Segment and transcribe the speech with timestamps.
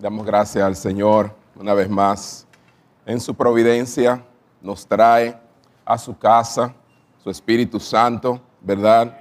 [0.00, 2.46] Damos gracias al Señor una vez más.
[3.04, 4.24] En su providencia
[4.62, 5.36] nos trae
[5.84, 6.72] a su casa
[7.20, 9.18] su Espíritu Santo, ¿verdad?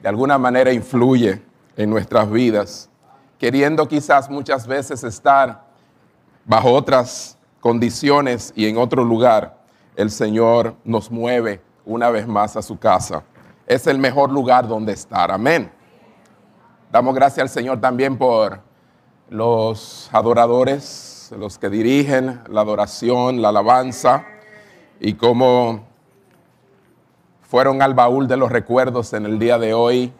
[0.00, 1.42] De alguna manera influye
[1.76, 2.88] en nuestras vidas,
[3.36, 5.64] queriendo quizás muchas veces estar
[6.44, 9.58] bajo otras condiciones y en otro lugar.
[9.96, 13.24] El Señor nos mueve una vez más a su casa.
[13.66, 15.32] Es el mejor lugar donde estar.
[15.32, 15.72] Amén.
[16.92, 18.70] Damos gracias al Señor también por
[19.28, 24.26] los adoradores, los que dirigen la adoración, la alabanza,
[25.00, 25.84] y cómo
[27.42, 30.12] fueron al baúl de los recuerdos en el día de hoy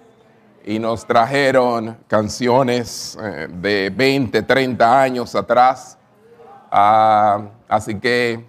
[0.64, 5.98] y nos trajeron canciones eh, de 20, 30 años atrás.
[6.70, 8.44] Ah, así que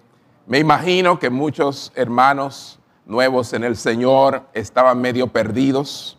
[0.46, 6.18] me imagino que muchos hermanos nuevos en el Señor estaban medio perdidos,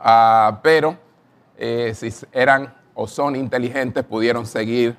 [0.00, 0.96] ah, pero
[1.56, 4.96] eh, si eran o son inteligentes, pudieron seguir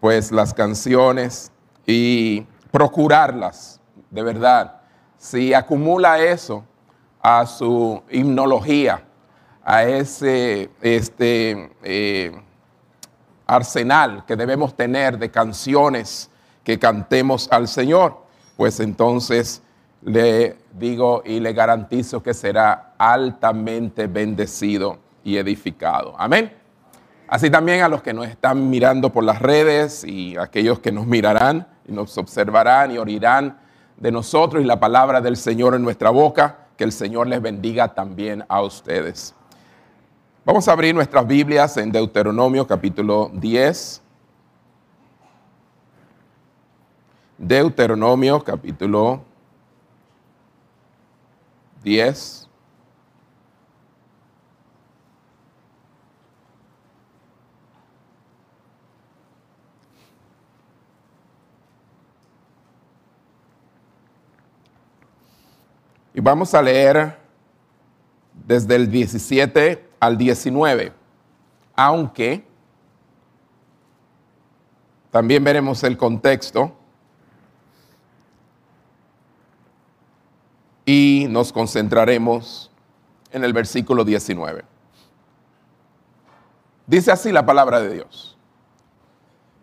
[0.00, 1.50] pues las canciones
[1.86, 4.80] y procurarlas, de verdad.
[5.16, 6.64] Si acumula eso
[7.22, 9.02] a su himnología,
[9.64, 12.32] a ese este, eh,
[13.46, 16.30] arsenal que debemos tener de canciones
[16.62, 18.18] que cantemos al Señor,
[18.56, 19.62] pues entonces
[20.02, 26.14] le digo y le garantizo que será altamente bendecido y edificado.
[26.18, 26.63] Amén.
[27.34, 31.04] Así también a los que nos están mirando por las redes y aquellos que nos
[31.04, 33.58] mirarán y nos observarán y oirán
[33.96, 37.92] de nosotros y la palabra del Señor en nuestra boca, que el Señor les bendiga
[37.92, 39.34] también a ustedes.
[40.44, 44.00] Vamos a abrir nuestras Biblias en Deuteronomio capítulo 10.
[47.38, 49.24] Deuteronomio capítulo
[51.82, 52.43] 10.
[66.14, 67.18] Y vamos a leer
[68.46, 70.92] desde el 17 al 19,
[71.74, 72.46] aunque
[75.10, 76.72] también veremos el contexto
[80.86, 82.70] y nos concentraremos
[83.32, 84.64] en el versículo 19.
[86.86, 88.36] Dice así la palabra de Dios.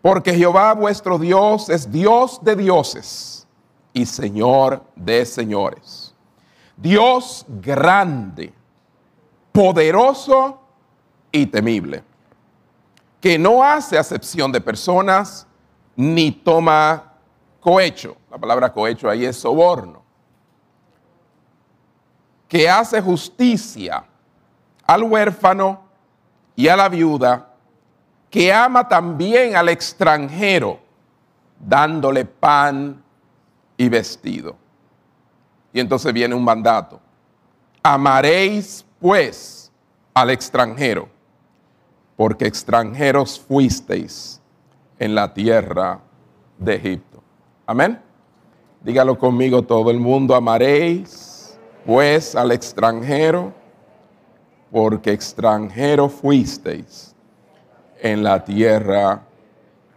[0.02, 3.46] Porque Jehová vuestro Dios es Dios de dioses
[3.94, 6.11] y Señor de señores
[6.76, 8.52] Dios grande,
[9.52, 10.60] poderoso
[11.30, 12.02] y temible,
[13.20, 15.46] que no hace acepción de personas
[15.96, 17.12] ni toma
[17.60, 18.16] cohecho.
[18.30, 20.02] La palabra cohecho ahí es soborno.
[22.48, 24.04] Que hace justicia
[24.86, 25.82] al huérfano
[26.56, 27.54] y a la viuda,
[28.28, 30.80] que ama también al extranjero,
[31.58, 33.02] dándole pan
[33.76, 34.56] y vestido.
[35.72, 37.00] Y entonces viene un mandato.
[37.82, 39.72] Amaréis pues
[40.14, 41.08] al extranjero,
[42.16, 44.40] porque extranjeros fuisteis
[44.98, 46.00] en la tierra
[46.58, 47.22] de Egipto.
[47.66, 48.00] Amén.
[48.82, 53.52] Dígalo conmigo todo el mundo, amaréis pues al extranjero,
[54.70, 57.14] porque extranjero fuisteis
[58.00, 59.22] en la tierra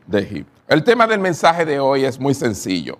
[0.08, 0.62] de Egipto.
[0.68, 2.98] El tema del mensaje de hoy es muy sencillo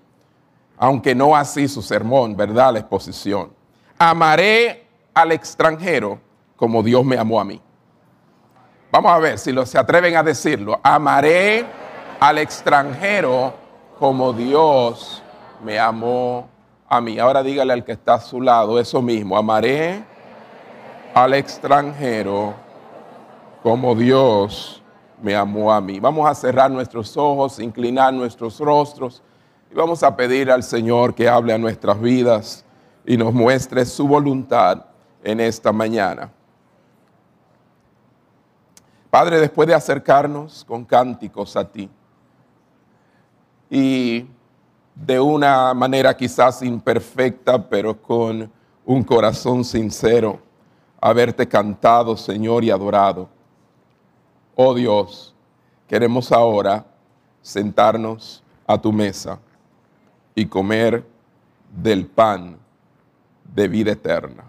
[0.78, 2.74] aunque no así su sermón, ¿verdad?
[2.74, 3.52] La exposición.
[3.98, 6.20] Amaré al extranjero
[6.56, 7.62] como Dios me amó a mí.
[8.92, 10.80] Vamos a ver si lo, se atreven a decirlo.
[10.84, 11.66] Amaré
[12.20, 13.54] al extranjero
[14.00, 15.22] como Dios
[15.64, 16.48] me amó
[16.88, 17.20] a mí.
[17.20, 19.38] Ahora dígale al que está a su lado eso mismo.
[19.38, 20.04] Amaré
[21.14, 22.54] al extranjero
[23.64, 24.82] como Dios
[25.22, 26.00] me amó a mí.
[26.00, 29.24] Vamos a cerrar nuestros ojos, inclinar nuestros rostros
[29.76, 32.64] vamos a pedir al Señor que hable a nuestras vidas
[33.06, 34.86] y nos muestre su voluntad
[35.24, 36.32] en esta mañana.
[39.10, 41.90] Padre, después de acercarnos con cánticos a ti
[43.70, 44.26] y
[44.96, 48.50] de una manera quizás imperfecta, pero con
[48.86, 50.40] un corazón sincero,
[51.02, 53.28] haberte cantado, Señor, y adorado.
[54.56, 55.36] Oh Dios,
[55.88, 56.86] queremos ahora
[57.42, 59.40] sentarnos a tu mesa
[60.36, 61.06] y comer
[61.82, 62.58] del pan
[63.54, 64.44] de vida eterna.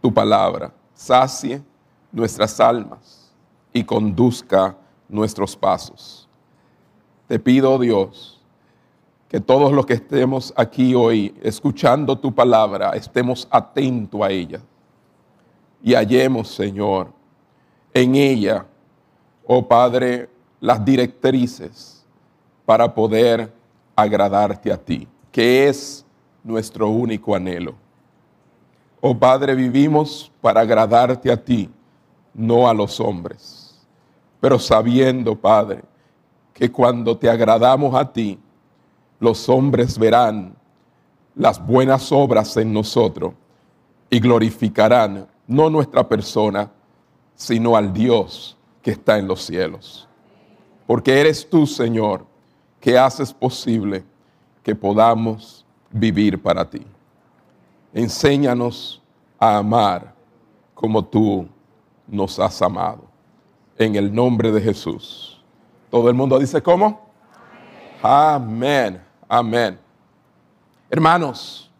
[0.00, 1.60] Tu palabra sacie
[2.12, 3.32] nuestras almas
[3.72, 4.76] y conduzca
[5.08, 6.28] nuestros pasos.
[7.26, 8.40] Te pido, Dios,
[9.28, 14.60] que todos los que estemos aquí hoy escuchando tu palabra, estemos atentos a ella
[15.82, 17.12] y hallemos, Señor,
[17.94, 18.66] en ella,
[19.46, 20.28] oh Padre,
[20.60, 22.04] las directrices
[22.64, 23.52] para poder
[23.96, 26.04] agradarte a ti, que es
[26.42, 27.74] nuestro único anhelo.
[29.00, 31.70] Oh Padre, vivimos para agradarte a ti,
[32.34, 33.86] no a los hombres,
[34.40, 35.82] pero sabiendo, Padre,
[36.52, 38.38] que cuando te agradamos a ti,
[39.18, 40.54] los hombres verán
[41.34, 43.34] las buenas obras en nosotros
[44.10, 46.70] y glorificarán no nuestra persona,
[47.34, 50.08] sino al Dios que está en los cielos.
[50.86, 52.26] Porque eres tú, Señor,
[52.82, 54.04] que haces posible
[54.60, 56.84] que podamos vivir para ti.
[57.94, 59.00] Enséñanos
[59.38, 60.12] a amar
[60.74, 61.48] como tú
[62.08, 63.04] nos has amado.
[63.78, 65.40] En el nombre de Jesús.
[65.92, 67.08] Todo el mundo dice cómo?
[68.02, 69.00] Amén.
[69.28, 69.78] Amén.
[70.90, 71.70] Hermanos,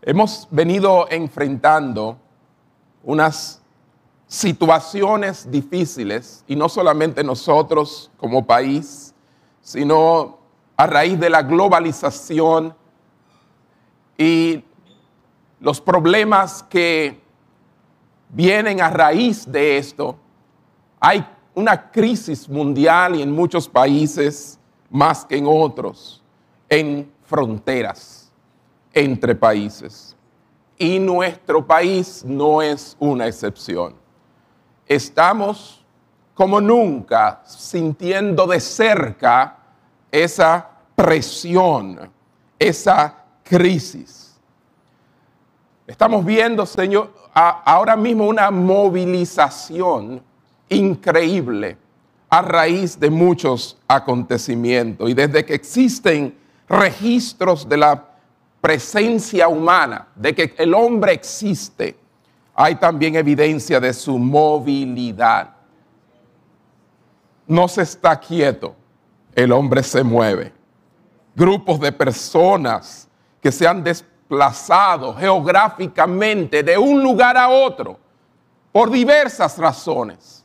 [0.00, 2.16] hemos venido enfrentando
[3.02, 3.60] unas
[4.26, 9.14] situaciones difíciles, y no solamente nosotros como país,
[9.60, 10.38] sino
[10.76, 12.74] a raíz de la globalización
[14.18, 14.64] y
[15.60, 17.20] los problemas que
[18.30, 20.16] vienen a raíz de esto.
[21.00, 24.58] Hay una crisis mundial y en muchos países
[24.90, 26.22] más que en otros,
[26.68, 28.32] en fronteras
[28.92, 30.16] entre países.
[30.78, 34.05] Y nuestro país no es una excepción
[34.86, 35.84] estamos
[36.34, 39.56] como nunca sintiendo de cerca
[40.10, 42.10] esa presión,
[42.58, 44.34] esa crisis.
[45.86, 50.22] Estamos viendo, Señor, ahora mismo una movilización
[50.68, 51.76] increíble
[52.28, 56.36] a raíz de muchos acontecimientos y desde que existen
[56.68, 58.04] registros de la
[58.60, 61.96] presencia humana, de que el hombre existe,
[62.58, 65.50] hay también evidencia de su movilidad.
[67.46, 68.74] No se está quieto,
[69.34, 70.54] el hombre se mueve.
[71.34, 73.08] Grupos de personas
[73.42, 77.98] que se han desplazado geográficamente de un lugar a otro
[78.72, 80.42] por diversas razones.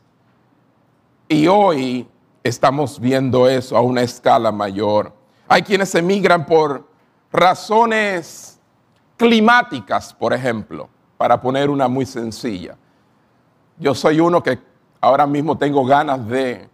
[1.28, 2.06] Y hoy
[2.44, 5.14] estamos viendo eso a una escala mayor.
[5.48, 6.86] Hay quienes emigran por
[7.32, 8.60] razones
[9.16, 10.90] climáticas, por ejemplo
[11.22, 12.76] para poner una muy sencilla.
[13.78, 14.58] Yo soy uno que
[15.00, 16.68] ahora mismo tengo ganas de...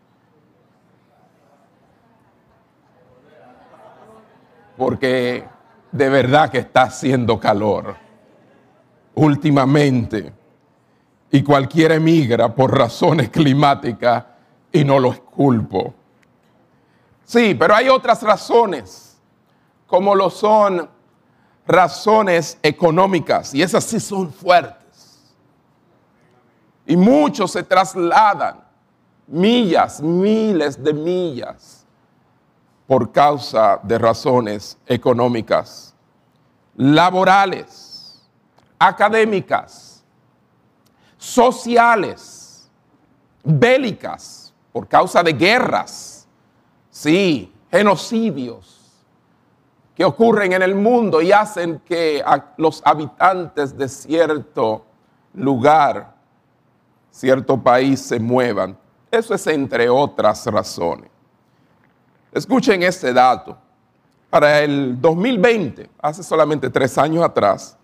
[4.75, 5.47] Porque
[5.93, 7.95] de verdad que está haciendo calor
[9.17, 10.33] últimamente.
[11.31, 14.25] Y cualquiera emigra por razones climáticas
[14.73, 15.93] y no los culpo.
[17.23, 19.21] Sí, pero hay otras razones,
[19.87, 20.89] como lo son
[21.69, 25.37] razones económicas y esas sí son fuertes.
[26.87, 28.65] Y muchos se trasladan
[29.27, 31.85] millas, miles de millas
[32.87, 35.95] por causa de razones económicas,
[36.75, 38.27] laborales,
[38.79, 40.03] académicas,
[41.19, 42.71] sociales,
[43.45, 46.27] bélicas, por causa de guerras,
[46.89, 48.78] sí, genocidios
[49.99, 52.23] que ocurren en el mundo y hacen que
[52.57, 54.85] los habitantes de cierto
[55.35, 56.15] lugar,
[57.11, 58.79] cierto país se muevan.
[59.11, 61.11] Eso es entre otras razones.
[62.31, 63.59] Escuchen este dato.
[64.31, 67.77] Para el 2020, hace solamente tres años atrás,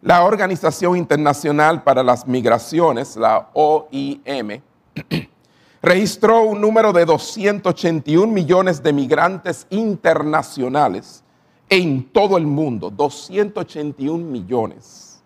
[0.00, 4.62] la Organización Internacional para las Migraciones, la OIM,
[5.80, 11.22] registró un número de 281 millones de migrantes internacionales
[11.68, 15.22] en todo el mundo, 281 millones,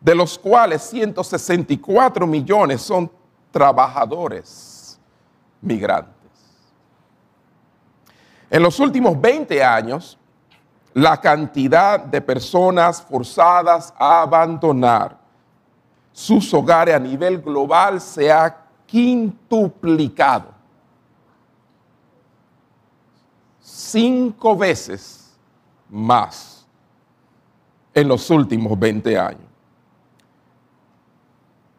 [0.00, 3.10] de los cuales 164 millones son
[3.50, 4.98] trabajadores
[5.60, 6.14] migrantes.
[8.50, 10.16] En los últimos 20 años,
[10.94, 15.18] la cantidad de personas forzadas a abandonar
[16.12, 20.48] sus hogares a nivel global se ha quintuplicado.
[23.60, 25.36] Cinco veces
[25.88, 26.66] más
[27.94, 29.42] en los últimos 20 años.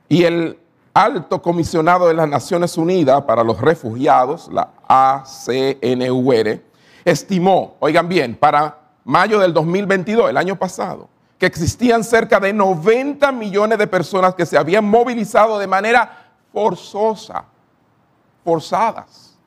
[0.07, 0.59] Y el
[0.93, 6.61] alto comisionado de las Naciones Unidas para los Refugiados, la ACNUR,
[7.05, 13.31] estimó, oigan bien, para mayo del 2022, el año pasado, que existían cerca de 90
[13.31, 17.45] millones de personas que se habían movilizado de manera forzosa,
[18.43, 19.37] forzadas,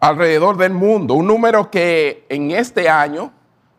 [0.00, 1.14] alrededor del mundo.
[1.14, 3.32] Un número que en este año,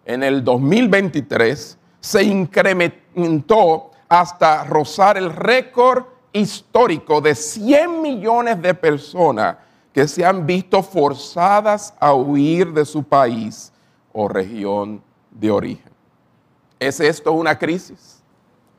[0.06, 9.58] en el 2023, se incrementó hasta rozar el récord histórico de 100 millones de personas
[9.94, 13.74] que se han visto forzadas a huir de su país
[14.14, 15.92] o región de origen.
[16.80, 18.24] ¿Es esto una crisis?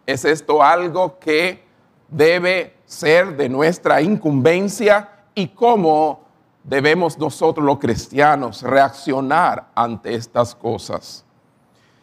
[0.07, 1.65] ¿Es esto algo que
[2.09, 5.11] debe ser de nuestra incumbencia?
[5.35, 6.25] ¿Y cómo
[6.65, 11.25] debemos nosotros los cristianos reaccionar ante estas cosas?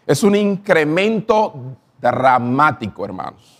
[0.05, 1.53] Es un incremento
[1.99, 3.57] dramático, hermanos.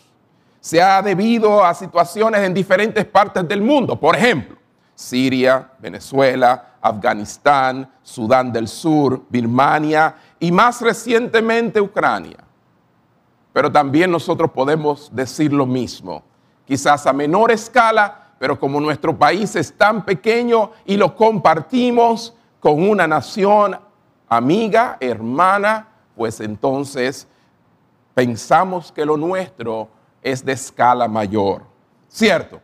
[0.60, 4.00] Se ha debido a situaciones en diferentes partes del mundo.
[4.00, 4.58] Por ejemplo,
[4.94, 12.38] Siria, Venezuela, Afganistán, Sudán del Sur, Birmania y más recientemente Ucrania.
[13.52, 16.24] Pero también nosotros podemos decir lo mismo,
[16.66, 22.88] quizás a menor escala, pero como nuestro país es tan pequeño y lo compartimos con
[22.90, 23.80] una nación
[24.28, 27.28] amiga, hermana, pues entonces
[28.14, 29.90] pensamos que lo nuestro
[30.22, 31.64] es de escala mayor.
[32.10, 32.62] ¿Cierto?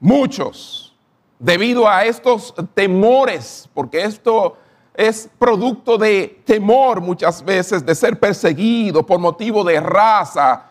[0.00, 0.94] Muchos,
[1.38, 4.56] debido a estos temores, porque esto
[4.94, 10.65] es producto de temor muchas veces, de ser perseguido por motivo de raza,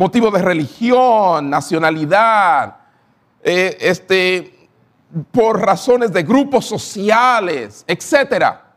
[0.00, 2.76] motivo de religión, nacionalidad,
[3.42, 4.68] eh, este,
[5.30, 8.72] por razones de grupos sociales, etcétera.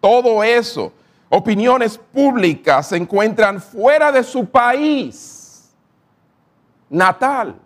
[0.00, 0.92] Todo eso,
[1.28, 5.72] opiniones públicas se encuentran fuera de su país
[6.90, 7.56] natal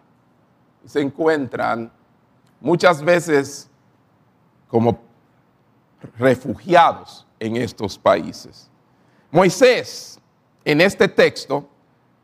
[0.88, 1.90] se encuentran
[2.60, 3.68] muchas veces
[4.68, 4.98] como
[6.16, 8.70] refugiados en estos países.
[9.30, 10.18] Moisés,
[10.64, 11.68] en este texto,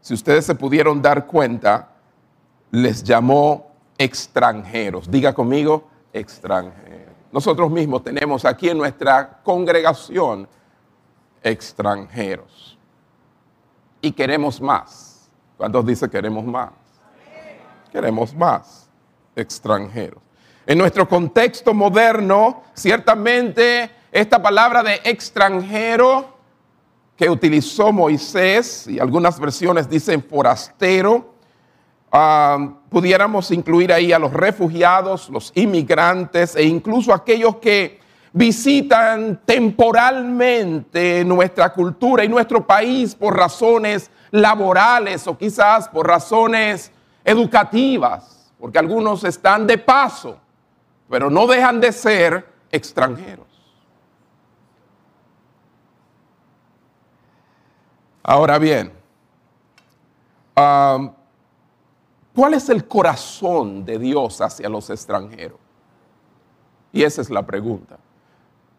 [0.04, 1.88] si ustedes se pudieron dar cuenta,
[2.70, 5.10] les llamó extranjeros.
[5.10, 7.14] Diga conmigo, extranjeros.
[7.32, 10.46] Nosotros mismos tenemos aquí en nuestra congregación
[11.42, 12.78] extranjeros.
[14.02, 15.30] Y queremos más.
[15.56, 16.72] ¿Cuántos dicen queremos más?
[17.90, 18.90] queremos más
[19.34, 20.22] extranjeros.
[20.66, 26.33] En nuestro contexto moderno, ciertamente esta palabra de extranjero
[27.16, 31.34] que utilizó Moisés, y algunas versiones dicen forastero,
[32.10, 38.00] ah, pudiéramos incluir ahí a los refugiados, los inmigrantes e incluso aquellos que
[38.32, 46.90] visitan temporalmente nuestra cultura y nuestro país por razones laborales o quizás por razones
[47.24, 50.36] educativas, porque algunos están de paso,
[51.08, 53.43] pero no dejan de ser extranjeros.
[58.26, 58.90] Ahora bien,
[60.54, 61.14] ¿cuál
[62.54, 65.58] es el corazón de Dios hacia los extranjeros?
[66.90, 67.98] Y esa es la pregunta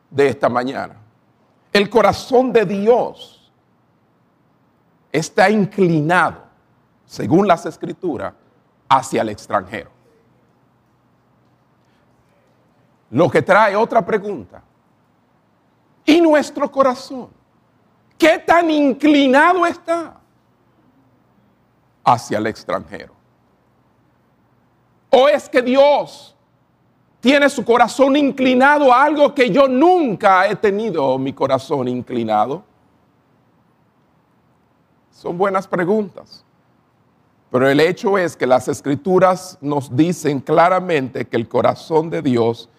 [0.09, 0.95] de esta mañana.
[1.71, 3.51] El corazón de Dios
[5.11, 6.43] está inclinado
[7.05, 8.33] según las escrituras,
[8.89, 9.91] hacia el extranjero.
[13.11, 14.63] Lo que trae otra pregunta.
[16.03, 17.29] ¿Y nuestro corazón?
[18.17, 20.17] ¿Qué tan inclinado está
[22.03, 23.13] hacia el extranjero?
[25.09, 26.35] ¿O es que Dios
[27.19, 32.63] tiene su corazón inclinado a algo que yo nunca he tenido mi corazón inclinado?
[35.11, 36.43] Son buenas preguntas.
[37.51, 42.69] Pero el hecho es que las escrituras nos dicen claramente que el corazón de Dios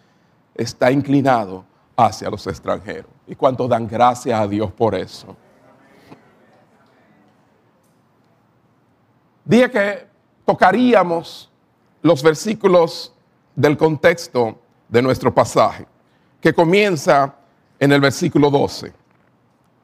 [0.54, 1.64] está inclinado
[1.96, 3.10] hacia los extranjeros.
[3.26, 5.34] Y cuánto dan gracias a Dios por eso.
[9.44, 10.06] Dije que
[10.44, 11.50] tocaríamos
[12.02, 13.14] los versículos
[13.54, 15.86] del contexto de nuestro pasaje,
[16.40, 17.34] que comienza
[17.78, 18.92] en el versículo 12.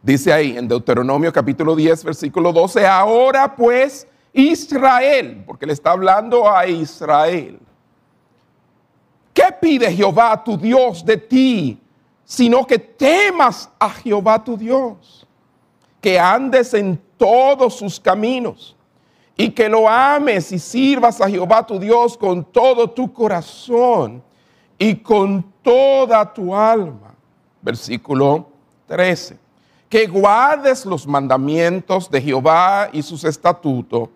[0.02, 6.50] Dice ahí en Deuteronomio capítulo 10, versículo 12, ahora pues Israel, porque le está hablando
[6.50, 7.58] a Israel.
[9.32, 11.81] ¿Qué pide Jehová tu Dios de ti?
[12.32, 15.26] Sino que temas a Jehová tu Dios,
[16.00, 18.74] que andes en todos sus caminos
[19.36, 24.22] y que lo ames y sirvas a Jehová tu Dios con todo tu corazón
[24.78, 27.14] y con toda tu alma.
[27.60, 28.46] Versículo
[28.86, 29.38] 13.
[29.90, 34.08] Que guardes los mandamientos de Jehová y sus estatutos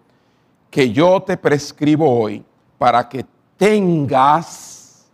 [0.70, 2.42] que yo te prescribo hoy
[2.78, 3.26] para que
[3.58, 5.04] tengas,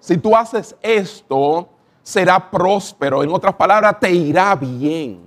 [0.00, 1.68] si tú haces esto,
[2.10, 3.22] será próspero.
[3.22, 5.20] En otras palabras, te irá bien.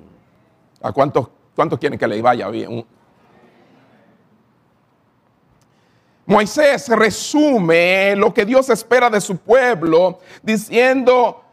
[0.82, 2.86] ¿A cuántos, cuántos quieren que le vaya bien?
[6.26, 11.44] Moisés resume lo que Dios espera de su pueblo diciendo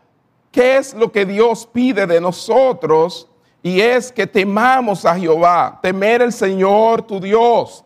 [0.53, 3.29] qué es lo que Dios pide de nosotros
[3.63, 7.85] y es que temamos a Jehová, temer el Señor tu Dios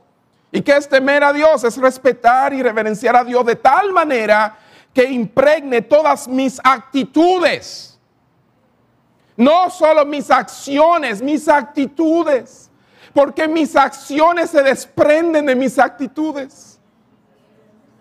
[0.54, 1.64] ¿Y qué es temer a Dios?
[1.64, 4.56] Es respetar y reverenciar a Dios de tal manera
[4.94, 7.98] que impregne todas mis actitudes.
[9.36, 12.70] No solo mis acciones, mis actitudes.
[13.12, 16.80] Porque mis acciones se desprenden de mis actitudes.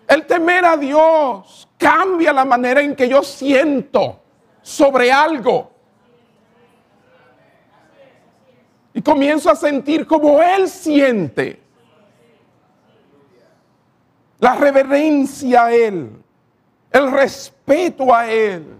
[0.06, 4.20] El temer a Dios cambia la manera en que yo siento
[4.62, 5.72] sobre algo.
[8.92, 11.60] Y comienzo a sentir como Él siente.
[14.38, 16.23] La reverencia a Él,
[16.94, 18.78] el respeto a Él,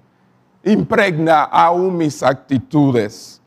[0.63, 3.43] impregna aún mis actitudes.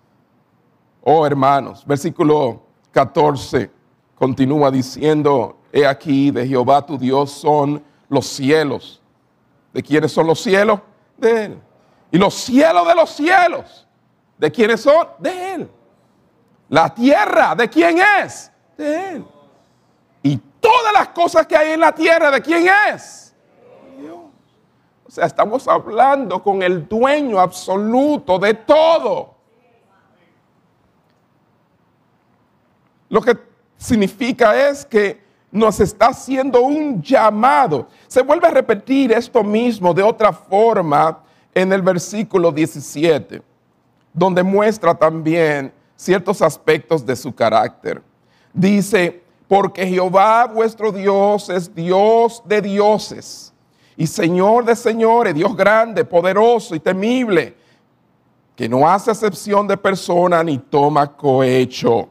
[1.01, 3.71] Oh hermanos, versículo 14
[4.15, 9.01] continúa diciendo, he aquí de Jehová tu Dios son los cielos.
[9.74, 10.81] ¿De quiénes son los cielos?
[11.15, 11.62] De Él.
[12.12, 13.88] Y los cielos de los cielos,
[14.38, 15.07] ¿de quiénes son?
[15.19, 15.71] De Él.
[16.67, 18.51] La tierra, ¿de quién es?
[18.77, 19.25] De Él.
[20.24, 23.26] Y todas las cosas que hay en la tierra, ¿de quién es?
[25.07, 29.35] O sea, estamos hablando con el dueño absoluto de todo.
[33.07, 33.37] Lo que
[33.77, 37.87] significa es que nos está haciendo un llamado.
[38.07, 41.23] Se vuelve a repetir esto mismo de otra forma
[41.53, 43.41] en el versículo 17,
[44.13, 48.03] donde muestra también ciertos aspectos de su carácter.
[48.53, 53.53] Dice, porque Jehová vuestro Dios es Dios de dioses
[53.97, 57.55] y Señor de señores, Dios grande, poderoso y temible,
[58.55, 62.07] que no hace excepción de persona ni toma cohecho.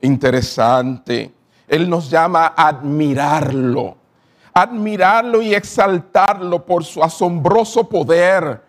[0.00, 1.32] Interesante.
[1.68, 3.96] Él nos llama a admirarlo,
[4.54, 8.62] admirarlo y exaltarlo por su asombroso poder,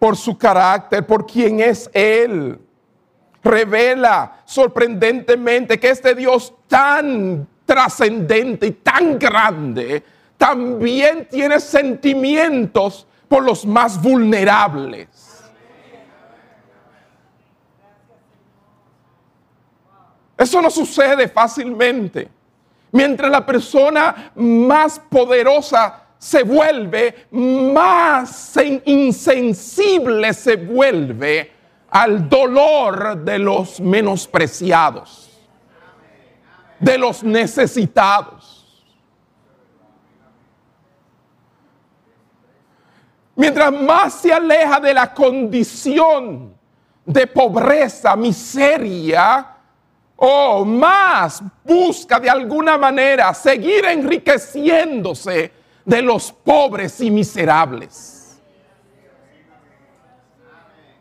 [0.00, 2.58] por su carácter, por quien es Él
[3.44, 10.02] revela sorprendentemente que este Dios tan trascendente y tan grande
[10.36, 15.08] también tiene sentimientos por los más vulnerables.
[20.36, 22.28] Eso no sucede fácilmente.
[22.92, 31.52] Mientras la persona más poderosa se vuelve, más insensible se vuelve
[31.90, 35.30] al dolor de los menospreciados,
[36.78, 38.43] de los necesitados.
[43.36, 46.54] Mientras más se aleja de la condición
[47.04, 49.54] de pobreza, miseria,
[50.16, 55.52] o más busca de alguna manera seguir enriqueciéndose
[55.84, 58.40] de los pobres y miserables.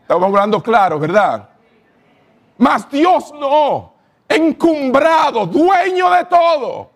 [0.01, 1.49] Estamos hablando claro, ¿verdad?
[2.57, 3.93] Mas Dios no,
[4.27, 6.91] encumbrado, dueño de todo.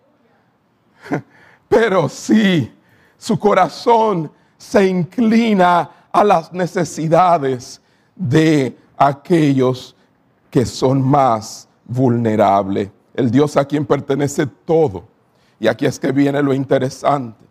[1.68, 2.76] Pero sí,
[3.16, 7.80] su corazón se inclina a las necesidades
[8.14, 9.96] de aquellos
[10.50, 12.90] que son más vulnerables.
[13.14, 15.04] El Dios a quien pertenece todo.
[15.60, 17.46] Y aquí es que viene lo interesante.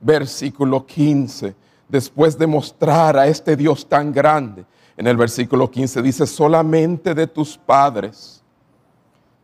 [0.00, 1.54] Versículo 15
[1.88, 4.64] después de mostrar a este Dios tan grande,
[4.96, 8.42] en el versículo 15 dice, solamente de tus padres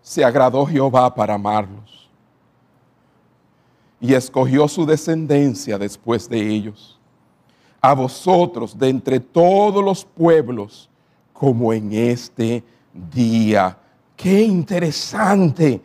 [0.00, 1.99] se agradó Jehová para amarlos
[4.00, 6.98] y escogió su descendencia después de ellos.
[7.80, 10.88] A vosotros de entre todos los pueblos,
[11.32, 12.62] como en este
[13.12, 13.76] día.
[14.16, 15.80] Qué interesante.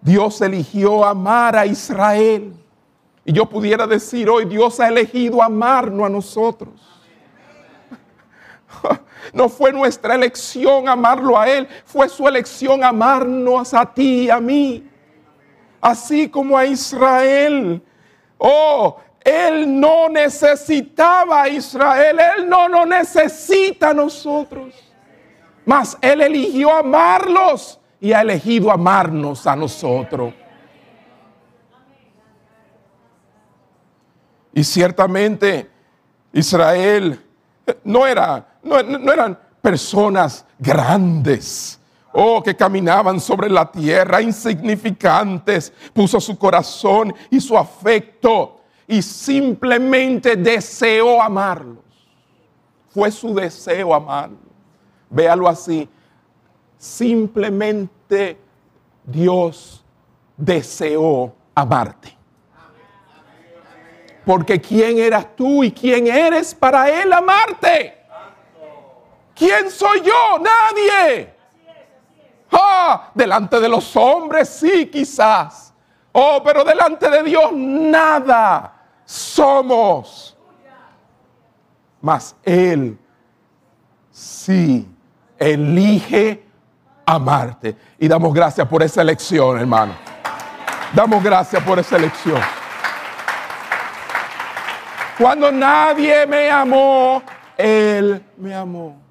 [0.00, 2.54] Dios eligió amar a Israel
[3.24, 6.74] y yo pudiera decir hoy, Dios ha elegido amarnos a nosotros.
[9.32, 14.40] No fue nuestra elección amarlo a Él, fue su elección amarnos a ti y a
[14.40, 14.84] mí.
[15.82, 17.82] Así como a Israel.
[18.38, 24.74] Oh, Él no necesitaba a Israel, Él no lo necesita a nosotros.
[25.66, 30.32] Mas Él eligió amarlos y ha elegido amarnos a nosotros.
[34.54, 35.70] Y ciertamente
[36.32, 37.20] Israel
[37.84, 41.78] no, era, no, eran personas grandes.
[42.12, 45.72] Oh, que caminaban sobre la tierra, insignificantes.
[45.92, 51.78] Puso su corazón y su afecto y simplemente deseó amarlos.
[52.90, 54.38] Fue su deseo amarlos.
[55.08, 55.88] Véalo así.
[56.76, 58.38] Simplemente
[59.04, 59.82] Dios
[60.36, 62.16] deseó amarte.
[64.24, 67.98] Porque ¿quién eras tú y quién eres para Él amarte?
[69.34, 70.38] ¿Quién soy yo?
[70.38, 71.34] Nadie.
[72.52, 75.72] Ah, delante de los hombres sí, quizás.
[76.12, 80.36] Oh, pero delante de Dios nada somos.
[82.00, 82.98] Mas Él
[84.10, 84.86] sí
[85.38, 86.44] elige
[87.06, 87.76] amarte.
[87.98, 89.94] Y damos gracias por esa elección, hermano.
[90.94, 92.40] Damos gracias por esa elección.
[95.18, 97.22] Cuando nadie me amó,
[97.56, 99.01] Él me amó.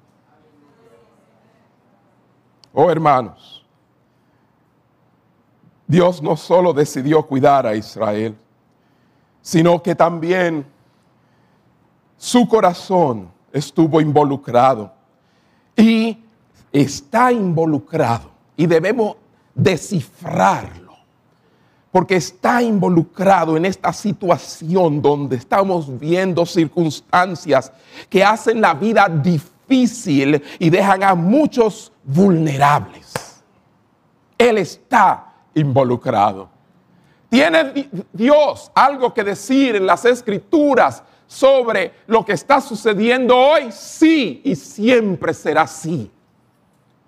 [2.74, 3.64] Oh hermanos,
[5.86, 8.34] Dios no solo decidió cuidar a Israel,
[9.42, 10.64] sino que también
[12.16, 14.90] su corazón estuvo involucrado
[15.76, 16.18] y
[16.72, 19.16] está involucrado y debemos
[19.54, 20.94] descifrarlo,
[21.90, 27.70] porque está involucrado en esta situación donde estamos viendo circunstancias
[28.08, 33.42] que hacen la vida difícil y dejan a muchos vulnerables.
[34.36, 36.48] Él está involucrado.
[37.28, 43.72] ¿Tiene Dios algo que decir en las escrituras sobre lo que está sucediendo hoy?
[43.72, 46.10] Sí, y siempre será así.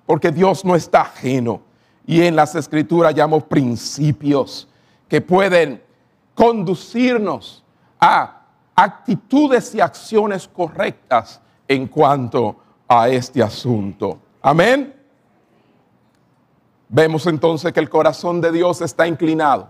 [0.07, 1.61] Porque Dios no está ajeno.
[2.07, 4.68] Y en las escrituras llamamos principios
[5.09, 5.83] que pueden
[6.35, 7.62] conducirnos
[8.00, 8.42] a
[8.74, 12.57] actitudes y acciones correctas en cuanto
[12.88, 14.18] a este asunto.
[14.42, 14.94] Amén.
[16.88, 19.68] Vemos entonces que el corazón de Dios está inclinado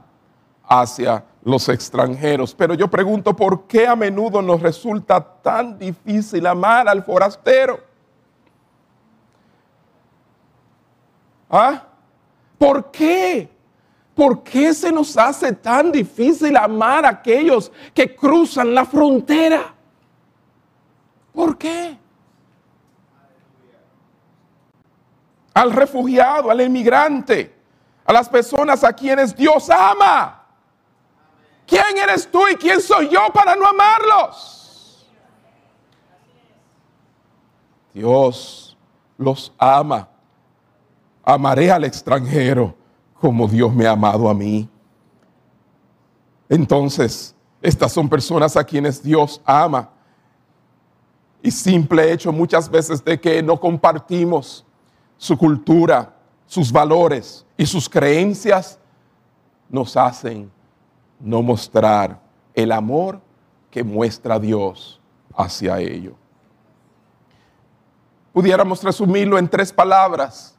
[0.67, 2.55] hacia los extranjeros.
[2.55, 7.81] Pero yo pregunto, ¿por qué a menudo nos resulta tan difícil amar al forastero?
[11.49, 11.85] ¿Ah?
[12.59, 13.49] ¿Por qué?
[14.15, 19.74] ¿Por qué se nos hace tan difícil amar a aquellos que cruzan la frontera?
[21.35, 21.99] ¿Por qué?
[25.55, 27.55] al refugiado, al emigrante,
[28.05, 30.43] a las personas a quienes Dios ama.
[31.65, 35.09] ¿Quién eres tú y quién soy yo para no amarlos?
[37.95, 38.77] Dios
[39.17, 40.09] los ama.
[41.25, 42.77] Amaré al extranjero
[43.19, 44.69] como Dios me ha amado a mí.
[46.49, 49.94] Entonces, estas son personas a quienes Dios ama.
[51.45, 54.65] Y simple hecho muchas veces de que no compartimos
[55.19, 58.79] su cultura, sus valores y sus creencias
[59.69, 60.51] nos hacen
[61.21, 62.19] no mostrar
[62.55, 63.21] el amor
[63.71, 65.03] que muestra Dios
[65.37, 66.15] hacia ello.
[68.33, 70.57] Pudiéramos resumirlo en tres palabras.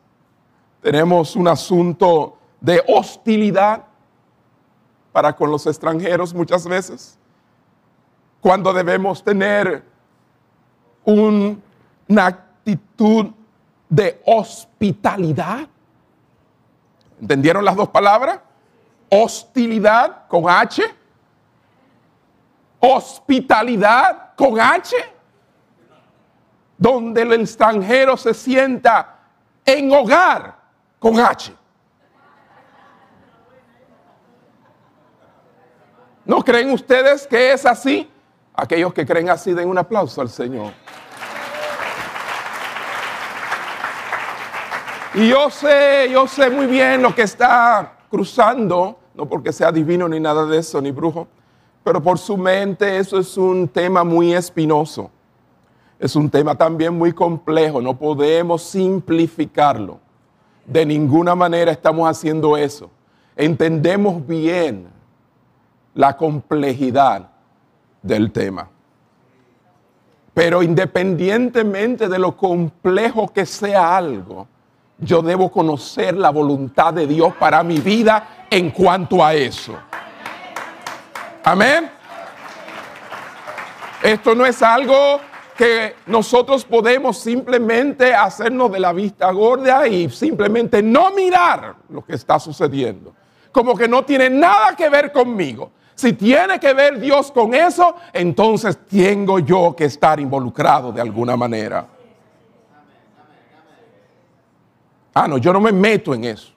[0.83, 3.85] Tenemos un asunto de hostilidad
[5.11, 7.17] para con los extranjeros muchas veces,
[8.39, 9.94] cuando debemos tener
[11.05, 13.27] una actitud
[13.89, 15.67] de hospitalidad.
[17.21, 18.39] ¿Entendieron las dos palabras?
[19.09, 20.83] Hostilidad con H.
[22.79, 24.95] Hospitalidad con H.
[26.77, 29.19] Donde el extranjero se sienta
[29.63, 30.57] en hogar
[30.99, 31.53] con H.
[36.25, 38.11] ¿No creen ustedes que es así?
[38.55, 40.71] Aquellos que creen así den un aplauso al Señor.
[45.13, 50.07] Y yo sé, yo sé muy bien lo que está cruzando, no porque sea divino
[50.09, 51.27] ni nada de eso, ni brujo,
[51.83, 55.09] pero por su mente eso es un tema muy espinoso.
[55.99, 59.99] Es un tema también muy complejo, no podemos simplificarlo.
[60.65, 62.89] De ninguna manera estamos haciendo eso.
[63.35, 64.87] Entendemos bien
[65.93, 67.29] la complejidad
[68.05, 68.69] del tema.
[70.33, 74.47] Pero independientemente de lo complejo que sea algo,
[74.97, 79.77] yo debo conocer la voluntad de Dios para mi vida en cuanto a eso.
[81.43, 81.89] Amén.
[84.03, 85.19] Esto no es algo
[85.57, 92.13] que nosotros podemos simplemente hacernos de la vista gorda y simplemente no mirar lo que
[92.13, 93.15] está sucediendo.
[93.51, 95.71] Como que no tiene nada que ver conmigo.
[95.95, 101.37] Si tiene que ver Dios con eso, entonces tengo yo que estar involucrado de alguna
[101.37, 101.87] manera.
[105.13, 106.51] Ah, no, yo no me meto en eso.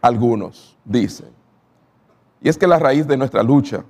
[0.00, 1.28] Algunos dicen.
[2.40, 3.84] Y es que la raíz de nuestra lucha,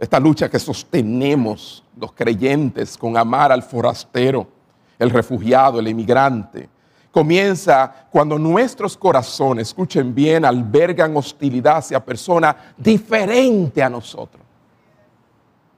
[0.00, 4.48] esta lucha que sostenemos los creyentes con amar al forastero,
[4.98, 6.68] el refugiado, el emigrante,
[7.12, 14.42] comienza cuando nuestros corazones, escuchen bien, albergan hostilidad hacia personas diferente a nosotros.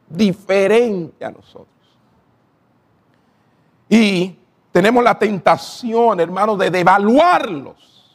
[0.08, 1.68] Diferente a nosotros.
[3.88, 4.36] Y
[4.70, 8.12] tenemos la tentación, hermanos, de devaluarlos.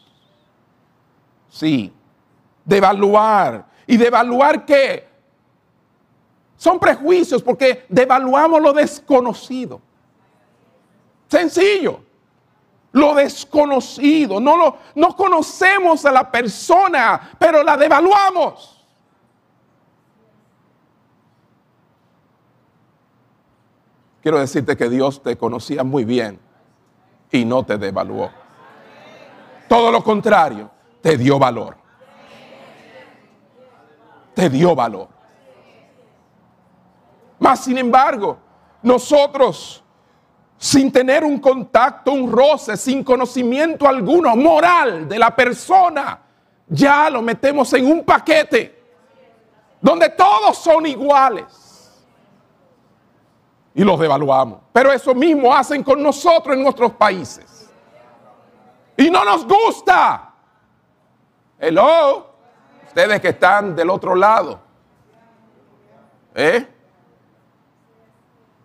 [1.50, 1.94] Sí,
[2.64, 3.66] devaluar.
[3.86, 5.08] ¿Y devaluar qué?
[6.56, 9.82] Son prejuicios porque devaluamos lo desconocido.
[11.28, 12.09] Sencillo.
[12.92, 14.40] Lo desconocido.
[14.40, 18.80] No, lo, no conocemos a la persona, pero la devaluamos.
[24.22, 26.40] Quiero decirte que Dios te conocía muy bien
[27.32, 28.30] y no te devaluó.
[29.68, 30.70] Todo lo contrario,
[31.02, 31.78] te dio valor.
[34.34, 35.08] Te dio valor.
[37.40, 38.38] Mas, sin embargo,
[38.82, 39.84] nosotros,
[40.62, 46.20] sin tener un contacto, un roce, sin conocimiento alguno moral de la persona,
[46.68, 48.78] ya lo metemos en un paquete
[49.80, 51.46] donde todos son iguales
[53.74, 54.60] y los devaluamos.
[54.74, 57.72] Pero eso mismo hacen con nosotros en nuestros países.
[58.98, 60.34] Y no nos gusta.
[61.58, 62.34] Hello,
[62.86, 64.60] ustedes que están del otro lado.
[66.36, 66.68] ¿Eh?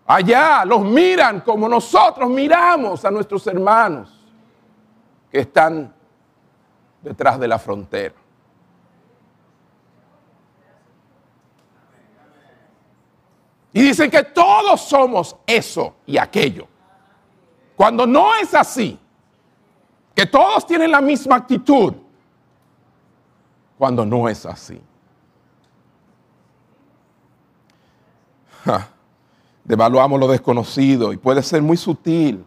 [0.07, 4.13] Allá los miran como nosotros miramos a nuestros hermanos
[5.31, 5.95] que están
[7.01, 8.15] detrás de la frontera.
[13.73, 16.69] Y dicen que todos somos eso y aquello.
[17.75, 18.99] Cuando no es así,
[20.15, 21.95] que todos tienen la misma actitud,
[23.77, 24.81] cuando no es así.
[29.65, 32.45] Devaluamos lo desconocido y puede ser muy sutil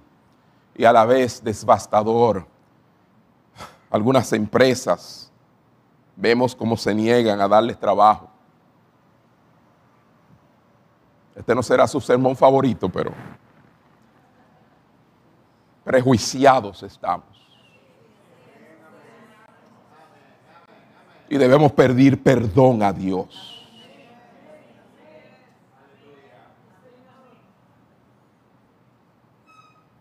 [0.75, 2.45] y a la vez devastador.
[3.89, 5.31] Algunas empresas
[6.15, 8.29] vemos cómo se niegan a darles trabajo.
[11.35, 13.11] Este no será su sermón favorito, pero
[15.83, 17.25] prejuiciados estamos.
[21.29, 23.56] Y debemos pedir perdón a Dios.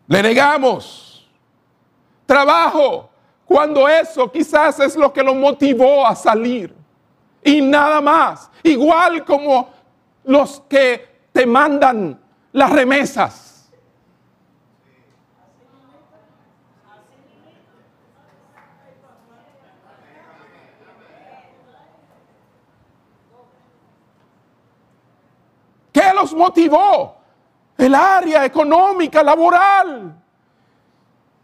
[0.08, 1.28] Le negamos
[2.24, 3.10] trabajo
[3.44, 6.74] cuando eso quizás es lo que lo motivó a salir.
[7.42, 8.50] Y nada más.
[8.62, 9.70] Igual como
[10.24, 12.20] los que te mandan
[12.52, 13.70] las remesas.
[25.92, 27.15] ¿Qué los motivó?
[27.76, 30.14] El área económica, laboral.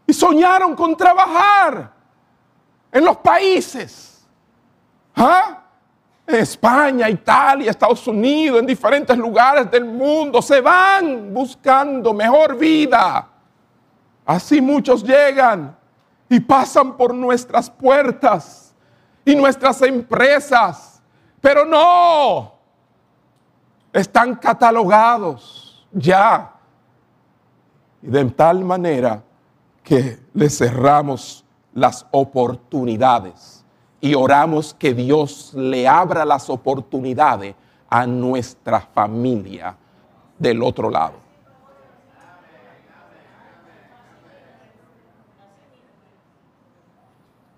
[0.05, 1.91] Y soñaron con trabajar
[2.91, 4.25] en los países.
[5.15, 5.59] ¿Ah?
[6.25, 10.41] En España, Italia, Estados Unidos, en diferentes lugares del mundo.
[10.41, 13.27] Se van buscando mejor vida.
[14.25, 15.75] Así muchos llegan
[16.29, 18.73] y pasan por nuestras puertas
[19.25, 21.01] y nuestras empresas.
[21.41, 22.53] Pero no,
[23.91, 25.62] están catalogados
[25.93, 26.51] ya.
[28.01, 29.23] Y de tal manera
[29.83, 33.63] que le cerramos las oportunidades
[34.01, 37.55] y oramos que Dios le abra las oportunidades
[37.89, 39.75] a nuestra familia
[40.37, 41.23] del otro lado.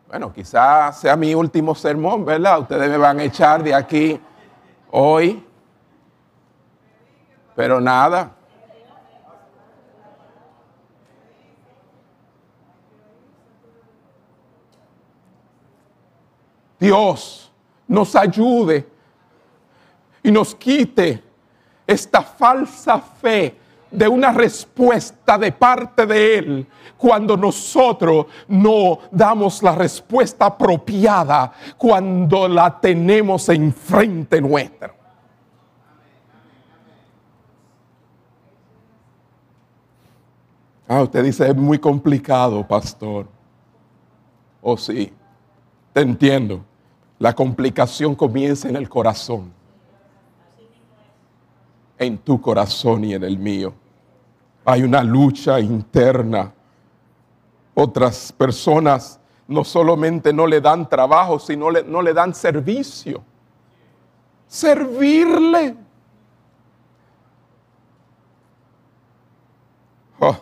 [0.08, 2.60] Bueno, quizás sea mi último sermón, ¿verdad?
[2.60, 4.19] Ustedes me van a echar de aquí
[4.91, 5.44] hoy.
[7.55, 8.31] Pero nada.
[16.79, 17.51] Dios
[17.87, 18.87] nos ayude
[20.21, 21.23] y nos quite
[21.87, 23.55] esta falsa fe
[23.89, 32.47] de una respuesta de parte de Él cuando nosotros no damos la respuesta apropiada cuando
[32.47, 35.04] la tenemos enfrente nuestra.
[40.88, 43.28] Ah, usted dice, es muy complicado, pastor.
[44.62, 45.12] Oh, sí,
[45.93, 46.63] te entiendo.
[47.17, 49.52] La complicación comienza en el corazón.
[51.98, 53.74] En tu corazón y en el mío.
[54.65, 56.54] Hay una lucha interna.
[57.74, 63.24] Otras personas no solamente no le dan trabajo, sino no le dan servicio.
[64.48, 65.76] Servirle.
[70.19, 70.38] Oh,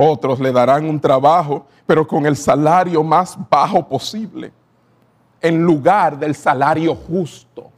[0.00, 4.52] otros le darán un trabajo, pero con el salario más bajo posible,
[5.40, 7.72] en lugar del salario justo.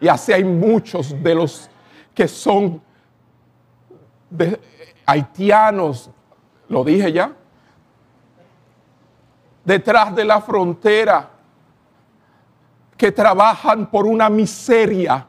[0.00, 1.70] Y así hay muchos de los
[2.12, 2.82] que son
[5.06, 6.10] haitianos
[6.68, 7.32] Lo dije ya.
[9.64, 11.30] Detrás de la frontera
[12.96, 15.26] que trabajan por una miseria,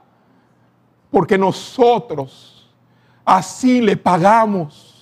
[1.12, 2.74] porque nosotros
[3.24, 4.95] así le pagamos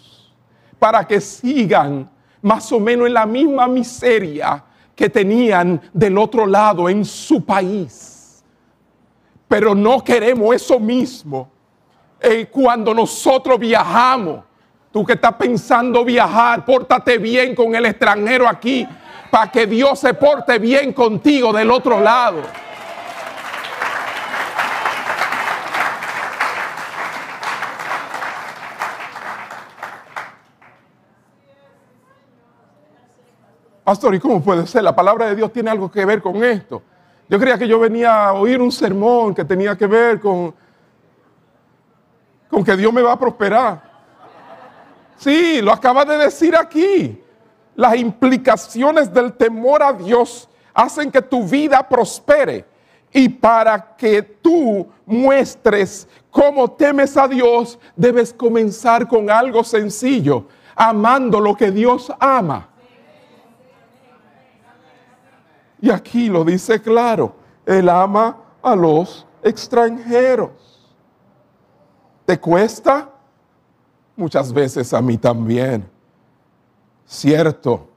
[0.83, 2.09] para que sigan
[2.41, 4.61] más o menos en la misma miseria
[4.93, 8.43] que tenían del otro lado en su país.
[9.47, 11.49] Pero no queremos eso mismo
[12.19, 14.43] eh, cuando nosotros viajamos.
[14.91, 18.85] Tú que estás pensando viajar, pórtate bien con el extranjero aquí
[19.31, 22.41] para que Dios se porte bien contigo del otro lado.
[33.83, 34.83] Pastor, ¿y cómo puede ser?
[34.83, 36.81] La palabra de Dios tiene algo que ver con esto.
[37.27, 40.53] Yo creía que yo venía a oír un sermón que tenía que ver con,
[42.49, 43.91] con que Dios me va a prosperar.
[45.17, 47.21] Sí, lo acaba de decir aquí.
[47.75, 52.65] Las implicaciones del temor a Dios hacen que tu vida prospere.
[53.11, 61.39] Y para que tú muestres cómo temes a Dios, debes comenzar con algo sencillo, amando
[61.39, 62.72] lo que Dios ama.
[65.83, 70.49] Y aquí lo dice claro, Él ama a los extranjeros.
[72.25, 73.09] ¿Te cuesta?
[74.15, 75.85] Muchas veces a mí también.
[77.05, 77.89] Cierto,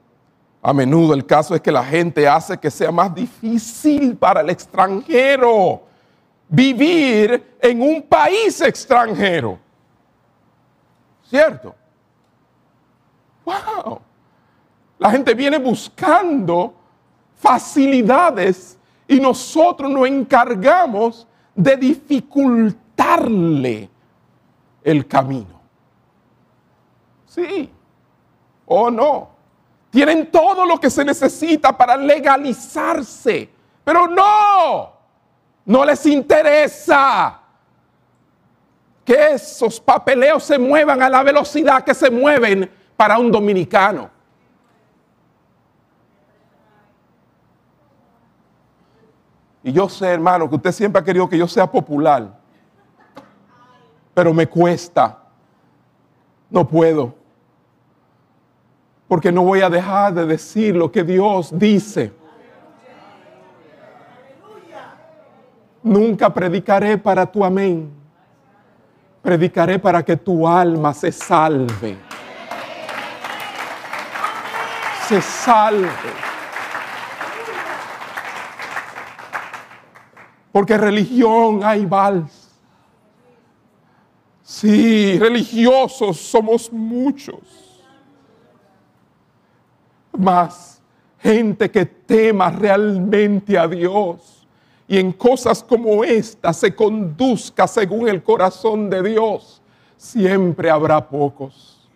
[0.61, 4.49] a menudo el caso es que la gente hace que sea más difícil para el
[4.49, 5.83] extranjero
[6.49, 9.57] vivir en un país extranjero.
[11.23, 11.73] ¿Cierto?
[13.45, 14.01] ¡Wow!
[14.99, 16.76] La gente viene buscando
[17.37, 23.89] facilidades y nosotros nos encargamos de dificultarle
[24.83, 25.59] el camino.
[27.25, 27.71] Sí
[28.67, 29.29] o no.
[29.89, 33.49] Tienen todo lo que se necesita para legalizarse,
[33.83, 34.93] pero no,
[35.65, 37.39] no les interesa
[39.03, 44.11] que esos papeleos se muevan a la velocidad que se mueven para un dominicano.
[49.67, 52.39] Y yo sé, hermano, que usted siempre ha querido que yo sea popular.
[54.13, 55.17] Pero me cuesta.
[56.49, 57.13] No puedo.
[59.09, 62.13] Porque no voy a dejar de decir lo que Dios dice.
[65.83, 67.91] Nunca predicaré para tu amén.
[69.21, 71.97] Predicaré para que tu alma se salve.
[75.09, 76.26] Se salve.
[80.57, 82.49] Porque religión hay vals.
[84.41, 87.85] Sí, religiosos somos muchos.
[90.17, 90.81] Más
[91.19, 94.47] gente que tema realmente a Dios
[94.87, 99.61] y en cosas como esta se conduzca según el corazón de Dios,
[99.95, 101.87] siempre habrá pocos.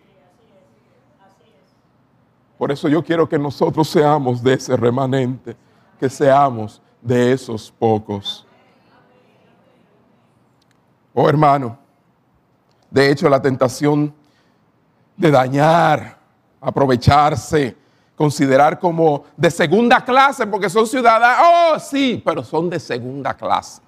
[2.56, 5.56] Por eso yo quiero que nosotros seamos de ese remanente,
[5.98, 8.46] que seamos de esos pocos.
[11.14, 11.78] Oh hermano,
[12.90, 14.14] de hecho la tentación
[15.16, 16.18] de dañar,
[16.60, 17.76] aprovecharse,
[18.16, 23.82] considerar como de segunda clase porque son ciudadanos, oh sí, pero son de segunda clase.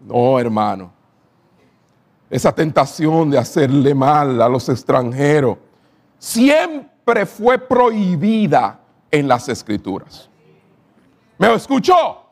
[0.00, 0.92] No, hermano.
[2.28, 5.58] Esa tentación de hacerle mal a los extranjeros
[6.18, 10.28] siempre fue prohibida en las escrituras.
[11.38, 12.25] ¿Me escuchó?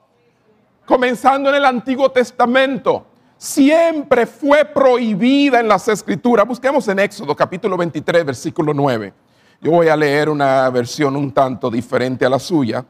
[0.85, 6.47] Comenzando en el Antiguo Testamento, siempre fue prohibida en las escrituras.
[6.47, 9.13] Busquemos en Éxodo capítulo 23, versículo 9.
[9.61, 12.85] Yo voy a leer una versión un tanto diferente a la suya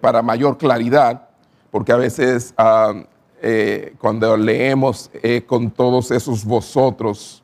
[0.00, 1.28] para mayor claridad,
[1.70, 2.92] porque a veces ah,
[3.40, 7.42] eh, cuando leemos eh, con todos esos vosotros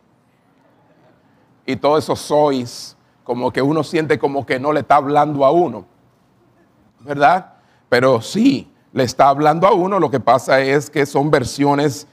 [1.64, 5.52] y todos esos sois, como que uno siente como que no le está hablando a
[5.52, 5.86] uno,
[7.00, 7.54] ¿verdad?
[7.88, 12.06] Pero sí, le está hablando a uno, lo que pasa es que son versiones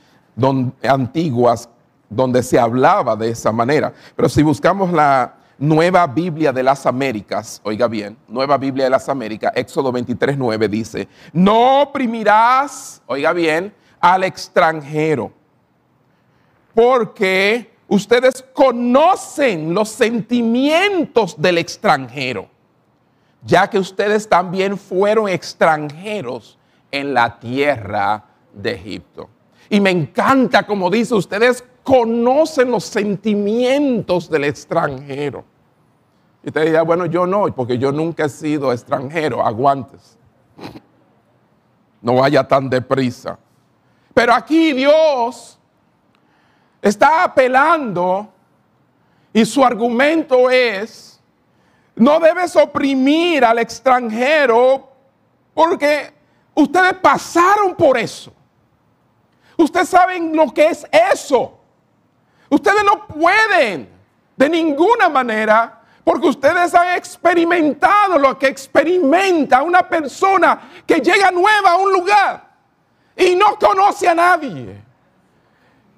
[0.84, 1.68] antiguas
[2.10, 3.92] donde se hablaba de esa manera.
[4.16, 9.10] Pero si buscamos la nueva Biblia de las Américas, oiga bien, nueva Biblia de las
[9.10, 15.32] Américas, Éxodo 23, 9 dice, no oprimirás, oiga bien, al extranjero,
[16.76, 22.48] porque ustedes conocen los sentimientos del extranjero,
[23.44, 26.60] ya que ustedes también fueron extranjeros
[27.00, 28.24] en la tierra
[28.54, 29.30] de Egipto.
[29.70, 35.44] Y me encanta como dice, ustedes conocen los sentimientos del extranjero.
[36.44, 40.18] Y te diría, bueno, yo no, porque yo nunca he sido extranjero, aguantes.
[42.02, 43.40] No vaya tan deprisa.
[44.14, 45.60] Pero aquí Dios
[46.82, 48.30] está apelando
[49.34, 51.20] y su argumento es,
[51.96, 54.90] no debes oprimir al extranjero
[55.54, 56.15] porque
[56.56, 58.34] ustedes pasaron por eso.
[59.58, 61.60] Ustedes saben lo que es eso.
[62.50, 63.90] Ustedes no pueden
[64.36, 71.72] de ninguna manera porque ustedes han experimentado lo que experimenta una persona que llega nueva
[71.72, 72.48] a un lugar
[73.18, 74.84] y no conoce a nadie.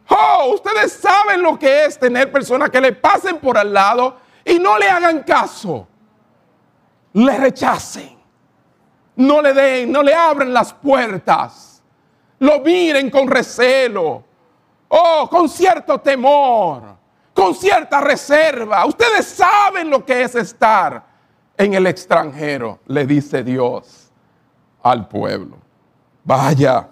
[0.10, 4.58] Oh, ustedes saben lo que es tener personas que le pasen por al lado y
[4.60, 5.88] no le hagan caso.
[7.14, 8.17] Le rechacen.
[9.18, 11.84] No le den, no le abren las puertas.
[12.40, 14.24] Lo miren con recelo.
[14.88, 16.98] Oh, con cierto temor
[17.38, 18.84] con cierta reserva.
[18.88, 21.06] Ustedes saben lo que es estar
[21.56, 24.10] en el extranjero, le dice Dios
[24.82, 25.58] al pueblo.
[26.24, 26.90] Vaya.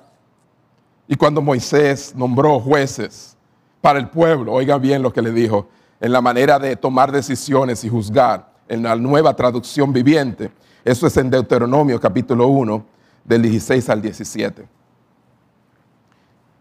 [1.07, 3.35] Y cuando Moisés nombró jueces
[3.81, 5.67] para el pueblo, oiga bien lo que le dijo,
[5.99, 10.51] en la manera de tomar decisiones y juzgar, en la nueva traducción viviente,
[10.85, 12.85] eso es en Deuteronomio capítulo 1,
[13.23, 14.67] del 16 al 17.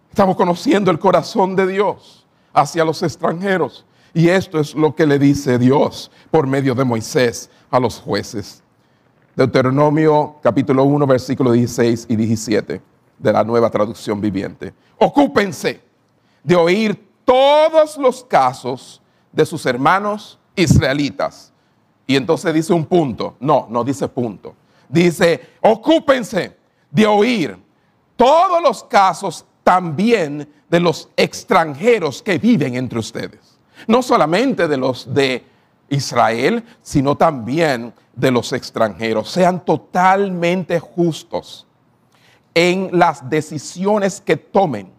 [0.08, 3.84] Estamos conociendo el corazón de Dios hacia los extranjeros.
[4.14, 8.62] Y esto es lo que le dice Dios por medio de Moisés a los jueces.
[9.36, 12.80] Deuteronomio capítulo 1, versículo 16 y 17
[13.18, 14.72] de la nueva traducción viviente.
[14.98, 15.82] Ocúpense
[16.42, 19.02] de oír todos los casos
[19.32, 21.53] de sus hermanos israelitas.
[22.06, 23.36] Y entonces dice un punto.
[23.40, 24.54] No, no dice punto.
[24.88, 26.56] Dice, ocúpense
[26.90, 27.56] de oír
[28.16, 33.58] todos los casos también de los extranjeros que viven entre ustedes.
[33.86, 35.44] No solamente de los de
[35.88, 39.30] Israel, sino también de los extranjeros.
[39.30, 41.66] Sean totalmente justos
[42.54, 44.92] en las decisiones que tomen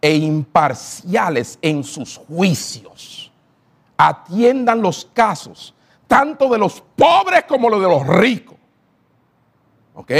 [0.00, 3.30] e imparciales en sus juicios.
[3.96, 5.74] Atiendan los casos,
[6.06, 8.56] tanto de los pobres como los de los ricos.
[9.94, 10.12] ¿Ok?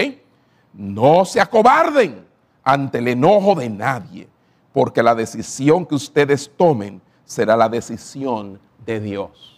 [0.72, 2.26] No se acobarden
[2.62, 4.28] ante el enojo de nadie,
[4.72, 9.57] porque la decisión que ustedes tomen será la decisión de Dios.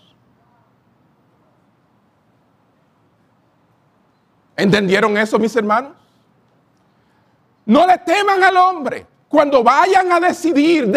[4.57, 5.93] ¿Entendieron eso, mis hermanos?
[7.64, 9.07] No le teman al hombre.
[9.29, 10.91] Cuando vayan a decidir,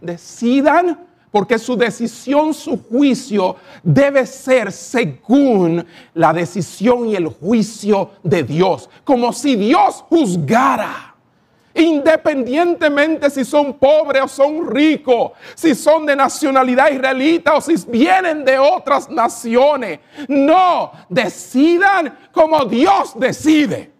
[0.00, 1.07] decidan
[1.38, 8.90] porque su decisión, su juicio debe ser según la decisión y el juicio de Dios,
[9.04, 11.14] como si Dios juzgara
[11.74, 18.44] independientemente si son pobres o son ricos, si son de nacionalidad israelita o si vienen
[18.44, 20.00] de otras naciones.
[20.26, 23.92] No, decidan como Dios decide.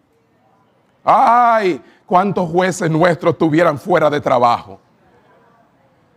[1.05, 4.81] Ay, cuántos jueces nuestros estuvieran fuera de trabajo.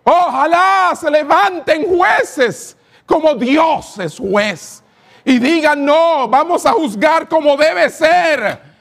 [0.03, 4.83] Ojalá se levanten jueces como Dios es juez
[5.23, 8.71] y digan, no, vamos a juzgar como debe ser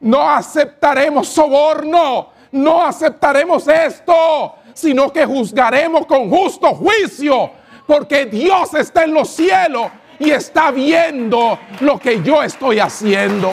[0.00, 7.50] no aceptaremos soborno, no aceptaremos esto, sino que juzgaremos con justo juicio,
[7.86, 13.52] porque Dios está en los cielos y está viendo lo que yo estoy haciendo.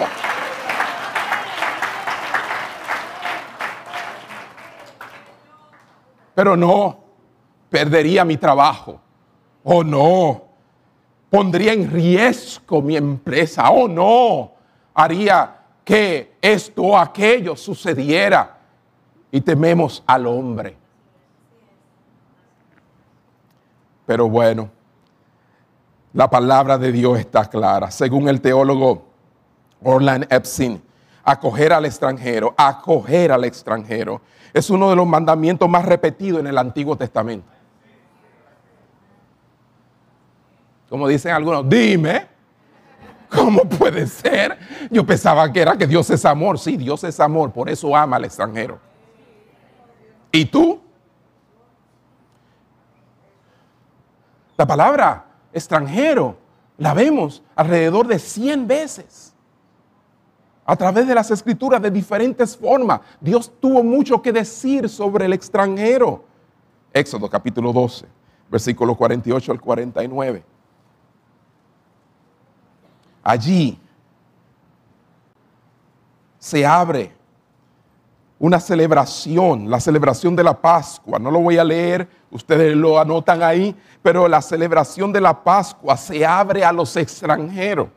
[6.33, 7.06] Pero no,
[7.69, 8.99] perdería mi trabajo.
[9.63, 10.43] Oh no,
[11.29, 13.69] pondría en riesgo mi empresa.
[13.69, 14.51] Oh no,
[14.93, 18.57] haría que esto o aquello sucediera
[19.31, 20.77] y tememos al hombre.
[24.05, 24.69] Pero bueno,
[26.13, 27.91] la palabra de Dios está clara.
[27.91, 29.05] Según el teólogo
[29.83, 30.81] Orland Epstein,
[31.23, 34.21] acoger al extranjero, acoger al extranjero,
[34.53, 37.45] es uno de los mandamientos más repetidos en el Antiguo Testamento.
[40.89, 42.27] Como dicen algunos, dime,
[43.29, 44.57] ¿Cómo puede ser?
[44.89, 46.57] Yo pensaba que era que Dios es amor.
[46.59, 48.79] Sí, Dios es amor, por eso ama al extranjero.
[50.31, 50.79] ¿Y tú?
[54.55, 56.37] La palabra extranjero
[56.77, 59.33] la vemos alrededor de 100 veces.
[60.65, 62.99] A través de las escrituras de diferentes formas.
[63.21, 66.25] Dios tuvo mucho que decir sobre el extranjero.
[66.91, 68.05] Éxodo capítulo 12,
[68.49, 70.56] versículo 48 al 49
[73.27, 73.79] allí
[76.39, 77.11] se abre
[78.39, 81.17] una celebración, la celebración de la Pascua.
[81.19, 85.95] No lo voy a leer Ustedes lo anotan ahí, pero la celebración de la Pascua
[85.95, 87.89] se abre a los extranjeros.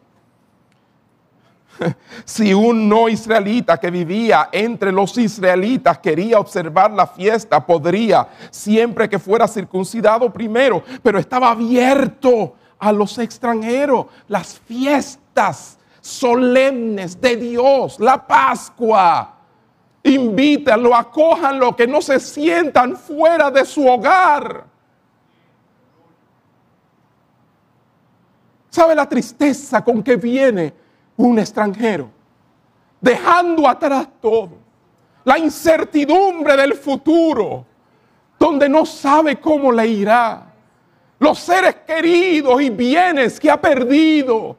[2.27, 9.09] Si un no israelita que vivía entre los israelitas quería observar la fiesta, podría, siempre
[9.09, 14.07] que fuera circuncidado primero, pero estaba abierto a los extranjeros.
[14.27, 19.37] Las fiestas solemnes de Dios, la Pascua.
[20.03, 24.65] Invítanlo, acójanlo, que no se sientan fuera de su hogar.
[28.71, 30.73] ¿Sabe la tristeza con que viene
[31.17, 32.09] un extranjero?
[33.01, 34.53] Dejando atrás todo.
[35.25, 37.67] La incertidumbre del futuro,
[38.39, 40.50] donde no sabe cómo le irá.
[41.21, 44.57] Los seres queridos y bienes que ha perdido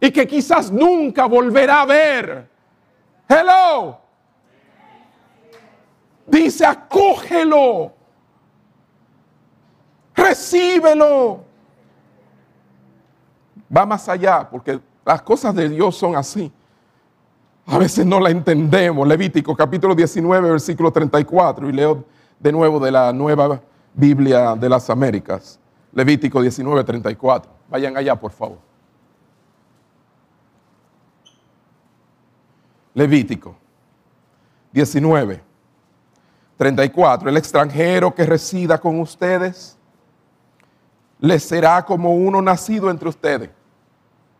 [0.00, 2.48] y que quizás nunca volverá a ver.
[3.28, 3.98] Hello.
[6.26, 7.92] Dice, acógelo.
[10.14, 11.44] Recíbelo.
[13.74, 16.50] Va más allá, porque las cosas de Dios son así.
[17.66, 19.06] A veces no la entendemos.
[19.06, 21.68] Levítico capítulo 19, versículo 34.
[21.68, 22.02] Y leo
[22.40, 23.60] de nuevo de la nueva
[23.92, 25.60] Biblia de las Américas.
[25.92, 27.50] Levítico 19, 34.
[27.68, 28.58] Vayan allá, por favor.
[32.94, 33.56] Levítico
[34.72, 35.40] 19,
[36.56, 37.28] 34.
[37.28, 39.78] El extranjero que resida con ustedes
[41.20, 43.50] les será como uno nacido entre ustedes.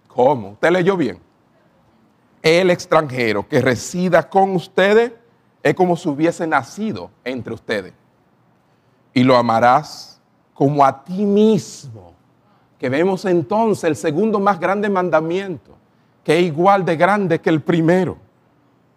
[0.08, 0.50] ¿Cómo?
[0.50, 1.20] ¿Usted leyó bien?
[2.42, 5.12] El extranjero que resida con ustedes
[5.62, 7.92] es como si hubiese nacido entre ustedes.
[9.12, 10.17] Y lo amarás
[10.58, 12.14] como a ti mismo.
[12.80, 15.76] Que vemos entonces el segundo más grande mandamiento,
[16.24, 18.18] que es igual de grande que el primero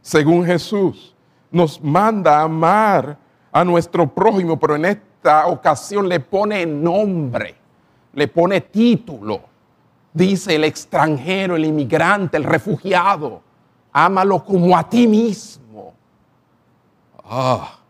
[0.01, 1.16] según Jesús,
[1.51, 3.18] nos manda a amar
[3.51, 7.55] a nuestro prójimo, pero en esta ocasión le pone nombre,
[8.14, 9.41] le pone título.
[10.14, 13.41] Dice el extranjero, el inmigrante, el refugiado,
[13.93, 15.93] ámalo como a ti mismo.
[17.24, 17.81] Ah.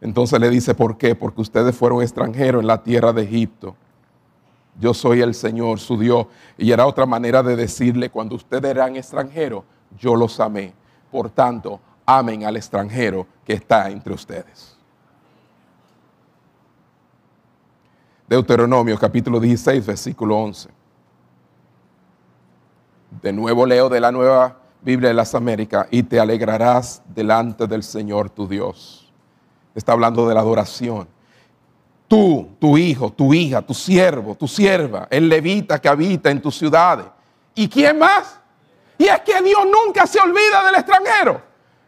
[0.00, 1.14] Entonces le dice, ¿por qué?
[1.14, 3.76] Porque ustedes fueron extranjeros en la tierra de Egipto.
[4.78, 6.26] Yo soy el Señor, su Dios.
[6.56, 9.64] Y era otra manera de decirle, cuando ustedes eran extranjeros,
[9.98, 10.72] yo los amé.
[11.10, 14.76] Por tanto, amen al extranjero que está entre ustedes.
[18.26, 20.70] Deuteronomio capítulo 16, versículo 11.
[23.22, 27.82] De nuevo leo de la nueva Biblia de las Américas, y te alegrarás delante del
[27.82, 28.99] Señor tu Dios.
[29.74, 31.08] Está hablando de la adoración.
[32.08, 36.56] Tú, tu hijo, tu hija, tu siervo, tu sierva, el levita que habita en tus
[36.56, 37.06] ciudades.
[37.54, 38.40] ¿Y quién más?
[38.98, 41.40] Y es que Dios nunca se olvida del extranjero,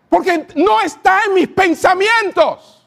[0.09, 2.87] porque no está en mis pensamientos.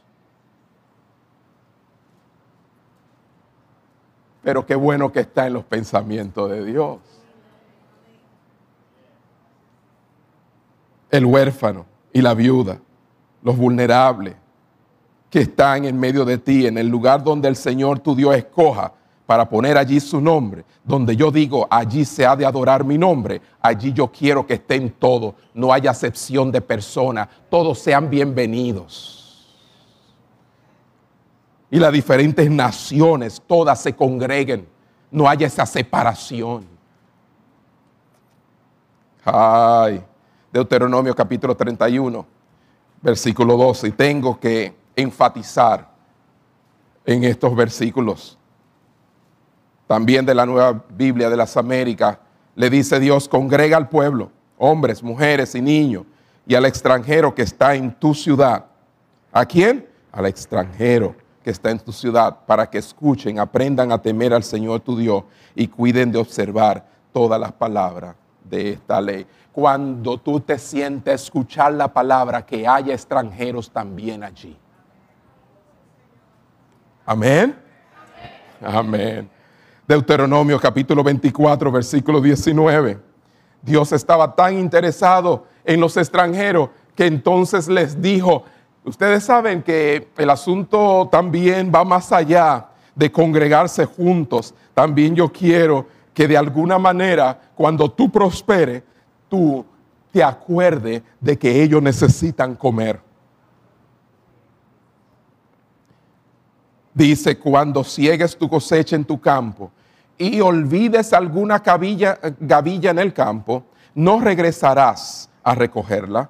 [4.41, 6.99] Pero qué bueno que está en los pensamientos de Dios.
[11.11, 12.79] El huérfano y la viuda,
[13.41, 14.35] los vulnerables
[15.35, 18.93] que están en medio de ti, en el lugar donde el Señor tu Dios escoja
[19.25, 23.41] para poner allí su nombre, donde yo digo, allí se ha de adorar mi nombre,
[23.59, 29.53] allí yo quiero que estén todos, no haya excepción de persona, todos sean bienvenidos.
[31.69, 34.65] Y las diferentes naciones, todas se congreguen,
[35.11, 36.65] no haya esa separación.
[39.25, 40.01] Ay,
[40.53, 42.25] Deuteronomio capítulo 31,
[43.01, 45.89] versículo 12, y tengo que enfatizar
[47.05, 48.37] en estos versículos
[49.87, 52.17] también de la Nueva Biblia de las Américas,
[52.55, 56.05] le dice Dios, congrega al pueblo, hombres, mujeres y niños,
[56.47, 58.65] y al extranjero que está en tu ciudad.
[59.31, 59.87] ¿A quién?
[60.11, 64.79] Al extranjero que está en tu ciudad, para que escuchen, aprendan a temer al Señor
[64.79, 65.23] tu Dios
[65.53, 69.27] y cuiden de observar todas las palabras de esta ley.
[69.51, 74.57] Cuando tú te sientes escuchar la palabra, que haya extranjeros también allí.
[77.05, 77.55] Amén.
[78.63, 79.29] Amén.
[79.87, 82.99] Deuteronomio capítulo 24, versículo 19.
[83.61, 88.43] Dios estaba tan interesado en los extranjeros que entonces les dijo,
[88.83, 94.55] ustedes saben que el asunto también va más allá de congregarse juntos.
[94.73, 98.81] También yo quiero que de alguna manera, cuando tú prosperes,
[99.29, 99.63] tú
[100.11, 102.99] te acuerdes de que ellos necesitan comer.
[106.95, 109.69] Dice, cuando ciegues tu cosecha en tu campo
[110.17, 116.29] y olvides alguna gavilla en el campo, no regresarás a recogerla.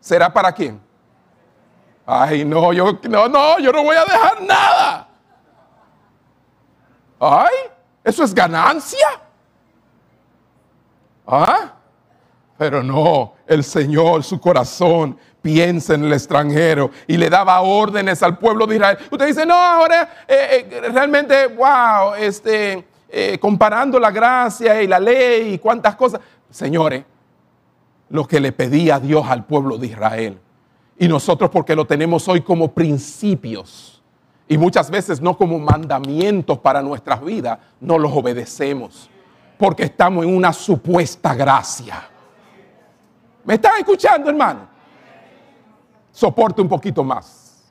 [0.00, 0.78] ¿Será para quién?
[2.04, 5.08] Ay, no, yo no, no, yo no voy a dejar nada.
[7.18, 7.54] Ay,
[8.04, 9.06] eso es ganancia.
[11.26, 11.72] ¿Ah?
[12.58, 18.38] Pero no, el Señor, su corazón piensa en el extranjero y le daba órdenes al
[18.38, 18.98] pueblo de Israel.
[19.10, 24.98] Usted dice, no, ahora eh, eh, realmente, wow, este, eh, comparando la gracia y la
[24.98, 26.20] ley y cuántas cosas.
[26.50, 27.04] Señores,
[28.08, 30.38] lo que le pedía Dios al pueblo de Israel.
[30.98, 34.02] Y nosotros porque lo tenemos hoy como principios
[34.46, 39.10] y muchas veces no como mandamientos para nuestras vidas, no los obedecemos
[39.62, 42.02] porque estamos en una supuesta gracia.
[43.44, 44.66] ¿Me están escuchando, hermano?
[46.12, 47.64] Soporte un poquito más.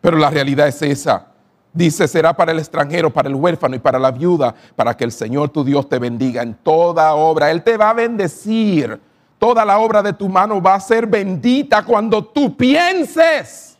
[0.00, 1.28] Pero la realidad es esa.
[1.72, 5.12] Dice, será para el extranjero, para el huérfano y para la viuda, para que el
[5.12, 7.50] Señor tu Dios te bendiga en toda obra.
[7.50, 9.00] Él te va a bendecir.
[9.38, 13.78] Toda la obra de tu mano va a ser bendita cuando tú pienses.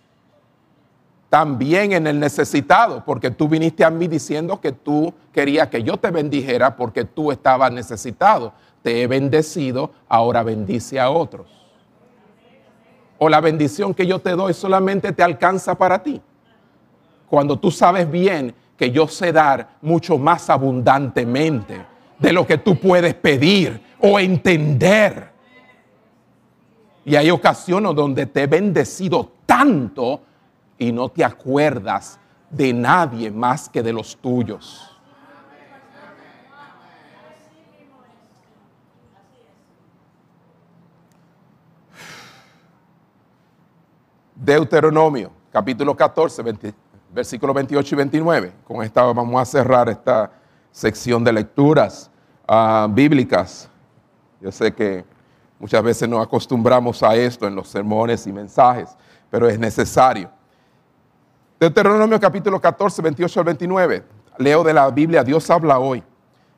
[1.29, 5.97] También en el necesitado, porque tú viniste a mí diciendo que tú querías que yo
[5.97, 8.53] te bendijera porque tú estabas necesitado
[8.85, 11.47] te he bendecido, ahora bendice a otros.
[13.25, 16.21] O la bendición que yo te doy solamente te alcanza para ti.
[17.27, 21.87] Cuando tú sabes bien que yo sé dar mucho más abundantemente
[22.19, 25.31] de lo que tú puedes pedir o entender.
[27.07, 30.21] Y hay ocasiones donde te he bendecido tanto
[30.77, 32.21] y no te acuerdas
[32.51, 34.94] de nadie más que de los tuyos.
[44.45, 46.43] Deuteronomio, capítulo 14,
[47.11, 48.53] versículos 28 y 29.
[48.67, 50.31] Con esta vamos a cerrar esta
[50.71, 52.11] sección de lecturas
[52.47, 53.71] ah, bíblicas.
[54.43, 55.03] Yo sé que
[55.59, 58.95] muchas veces nos acostumbramos a esto en los sermones y mensajes,
[59.31, 60.31] pero es necesario.
[61.59, 64.05] Deuteronomio capítulo 14, 28 al 29.
[64.37, 66.05] Leo de la Biblia, Dios habla hoy.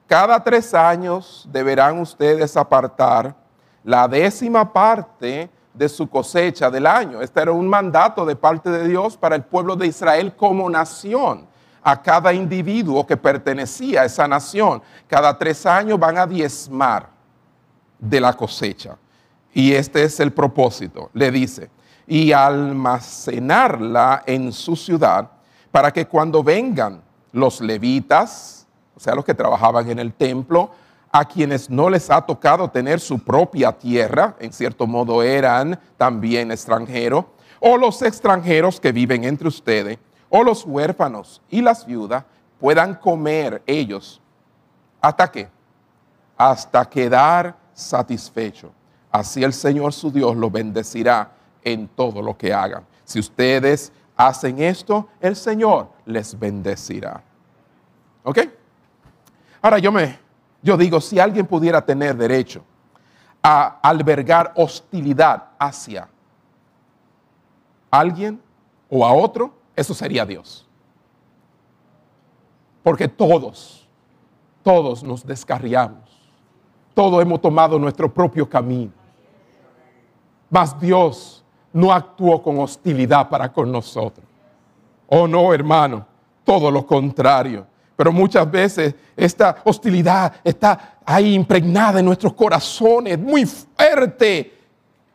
[0.09, 3.37] Cada tres años deberán ustedes apartar
[3.85, 7.21] la décima parte de su cosecha del año.
[7.21, 11.47] Este era un mandato de parte de Dios para el pueblo de Israel como nación.
[11.83, 17.09] A cada individuo que pertenecía a esa nación, cada tres años van a diezmar
[17.99, 18.97] de la cosecha.
[19.55, 21.11] Y este es el propósito.
[21.13, 21.71] Le dice,
[22.07, 25.31] y almacenarla en su ciudad
[25.71, 27.03] para que cuando vengan
[27.33, 28.67] los levitas,
[28.97, 30.71] o sea, los que trabajaban en el templo,
[31.19, 36.51] a quienes no les ha tocado tener su propia tierra, en cierto modo eran también
[36.51, 37.25] extranjeros,
[37.59, 39.99] o los extranjeros que viven entre ustedes,
[40.29, 42.23] o los huérfanos y las viudas,
[42.61, 44.21] puedan comer ellos.
[45.01, 45.49] ¿Hasta qué?
[46.37, 48.71] Hasta quedar satisfecho.
[49.11, 51.31] Así el Señor su Dios lo bendecirá
[51.65, 52.85] en todo lo que hagan.
[53.07, 57.23] Si ustedes hacen esto, el Señor les bendecirá.
[58.23, 58.41] ¿Ok?
[59.63, 60.26] Ahora yo me
[60.63, 62.65] yo digo, si alguien pudiera tener derecho
[63.43, 66.09] a albergar hostilidad hacia
[67.91, 68.41] alguien
[68.89, 70.67] o a otro, eso sería Dios.
[72.83, 73.89] Porque todos,
[74.63, 76.07] todos nos descarriamos.
[76.95, 78.93] Todos hemos tomado nuestro propio camino.
[80.49, 84.25] Mas Dios no actuó con hostilidad para con nosotros.
[85.09, 86.07] Oh no, hermano,
[86.45, 87.67] todo lo contrario.
[87.97, 94.53] Pero muchas veces esta hostilidad está ahí impregnada en nuestros corazones, muy fuerte.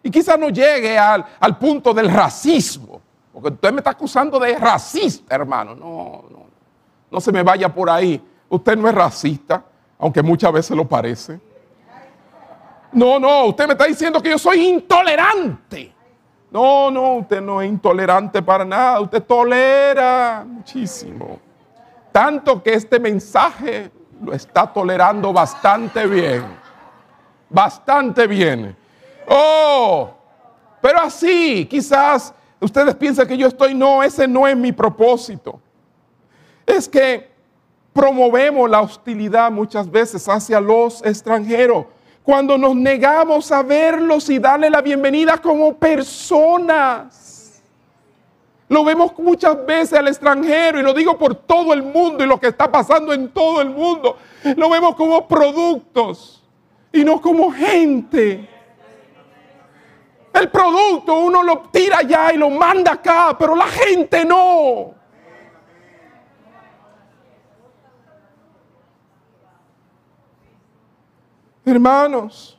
[0.02, 3.00] Y quizás no llegue al, punto del racismo.
[3.32, 5.76] Porque usted me está acusando de racista, hermano.
[5.76, 6.46] No, no,
[7.12, 8.20] no se me vaya por ahí.
[8.50, 9.64] Usted no es racista,
[10.00, 11.40] aunque muchas veces lo parece.
[12.92, 15.94] No, no, usted me está diciendo que yo soy intolerante.
[16.50, 19.00] No, no, usted no es intolerante para nada.
[19.00, 21.40] Usted tolera muchísimo.
[22.12, 23.92] Tanto que este mensaje
[24.22, 26.44] lo está tolerando bastante bien.
[27.50, 28.76] Bastante bien.
[29.28, 30.12] Oh,
[30.82, 35.60] pero así, quizás ustedes piensan que yo estoy, no, ese no es mi propósito.
[36.66, 37.30] Es que
[37.94, 41.86] promovemos la hostilidad muchas veces hacia los extranjeros
[42.24, 47.31] cuando nos negamos a verlos y darle la bienvenida como personas.
[48.72, 52.40] Lo vemos muchas veces al extranjero y lo digo por todo el mundo y lo
[52.40, 54.16] que está pasando en todo el mundo.
[54.56, 56.42] Lo vemos como productos
[56.94, 58.48] y no como gente.
[60.32, 64.94] El producto uno lo tira allá y lo manda acá, pero la gente no.
[71.66, 72.58] Hermanos,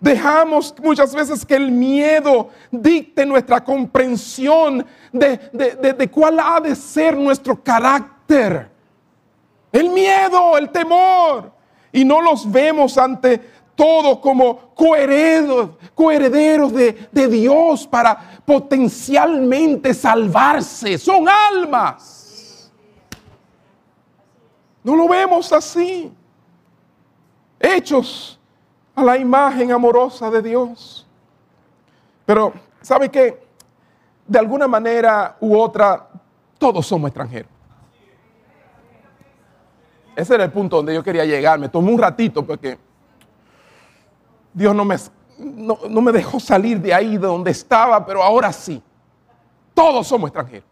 [0.00, 7.18] Dejamos muchas veces que el miedo dicte nuestra comprensión de, de, cuál ha de ser
[7.18, 8.70] nuestro carácter.
[9.70, 11.52] El miedo, el temor.
[11.92, 13.38] Y no los vemos ante
[13.74, 20.96] todo como coherederos, coherederos de, de Dios para potencialmente salvarse.
[20.96, 22.72] Son almas.
[24.82, 26.10] No lo vemos así.
[27.58, 28.39] Hechos
[28.94, 31.06] a la imagen amorosa de Dios.
[32.26, 33.42] Pero, ¿sabe qué?
[34.26, 36.08] De alguna manera u otra,
[36.58, 37.50] todos somos extranjeros.
[40.14, 41.58] Ese era el punto donde yo quería llegar.
[41.58, 42.78] Me tomó un ratito porque
[44.52, 44.96] Dios no me,
[45.38, 48.82] no, no me dejó salir de ahí, de donde estaba, pero ahora sí.
[49.72, 50.68] Todos somos extranjeros.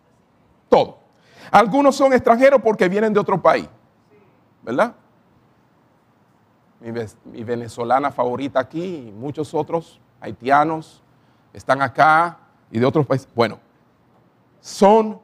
[0.69, 0.97] Todos.
[1.51, 3.69] Algunos son extranjeros porque vienen de otro país.
[4.63, 4.95] ¿Verdad?
[6.81, 11.03] Mi, venezolana favorita aquí y muchos otros haitianos
[11.53, 12.39] están acá
[12.71, 13.29] y de otros países.
[13.35, 13.59] Bueno,
[14.61, 15.21] son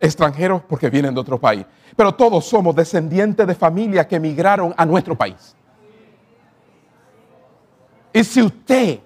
[0.00, 1.64] extranjeros porque vienen de otro país,
[1.96, 5.54] pero todos somos descendientes de familias que emigraron a nuestro país.
[8.12, 9.00] Y si usted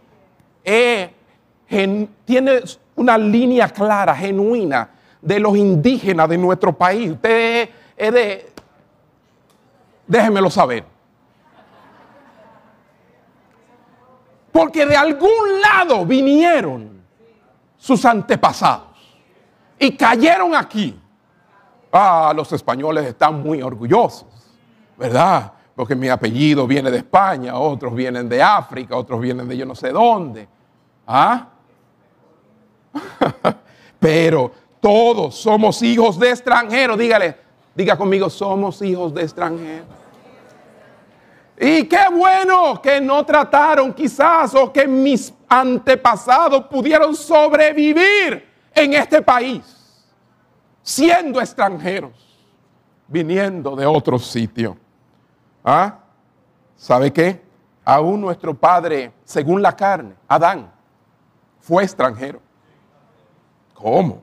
[2.25, 2.61] tiene
[2.97, 8.53] una línea clara, genuina, de los indígenas de nuestro país, usted es de,
[10.07, 10.98] déjemelo saber.
[14.59, 17.01] Porque de algún lado vinieron
[17.77, 18.89] sus antepasados
[19.79, 20.99] y cayeron aquí.
[21.93, 24.27] Ah, los españoles están muy orgullosos,
[24.97, 25.53] ¿verdad?
[25.77, 29.77] Porque mi apellido viene de España, otros vienen de África, otros vienen de yo no
[29.77, 30.49] sé dónde.
[31.07, 31.47] ¿Ah?
[34.01, 34.51] Pero
[34.81, 36.99] todos somos hijos de extranjeros.
[36.99, 37.37] Dígale,
[37.77, 39.87] diga conmigo, somos hijos de extranjeros.
[41.61, 49.21] Y qué bueno que no trataron quizás o que mis antepasados pudieron sobrevivir en este
[49.21, 50.05] país,
[50.83, 52.13] siendo extranjeros,
[53.09, 54.77] viniendo de otro sitio.
[55.65, 55.99] ¿Ah?
[56.77, 57.43] ¿Sabe qué?
[57.85, 60.71] Aún nuestro padre, según la carne, Adán,
[61.59, 62.41] fue extranjero.
[63.75, 64.23] ¿Cómo?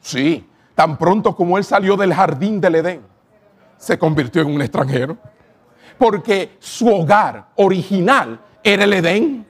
[0.00, 3.02] Sí, tan pronto como él salió del jardín del Edén,
[3.76, 5.18] se convirtió en un extranjero
[5.98, 9.46] porque su hogar original era el Edén.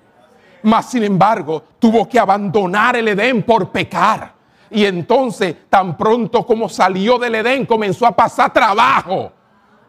[0.63, 4.33] Mas, sin embargo, tuvo que abandonar el Edén por pecar.
[4.71, 9.33] Y entonces, tan pronto como salió del Edén, comenzó a pasar trabajo.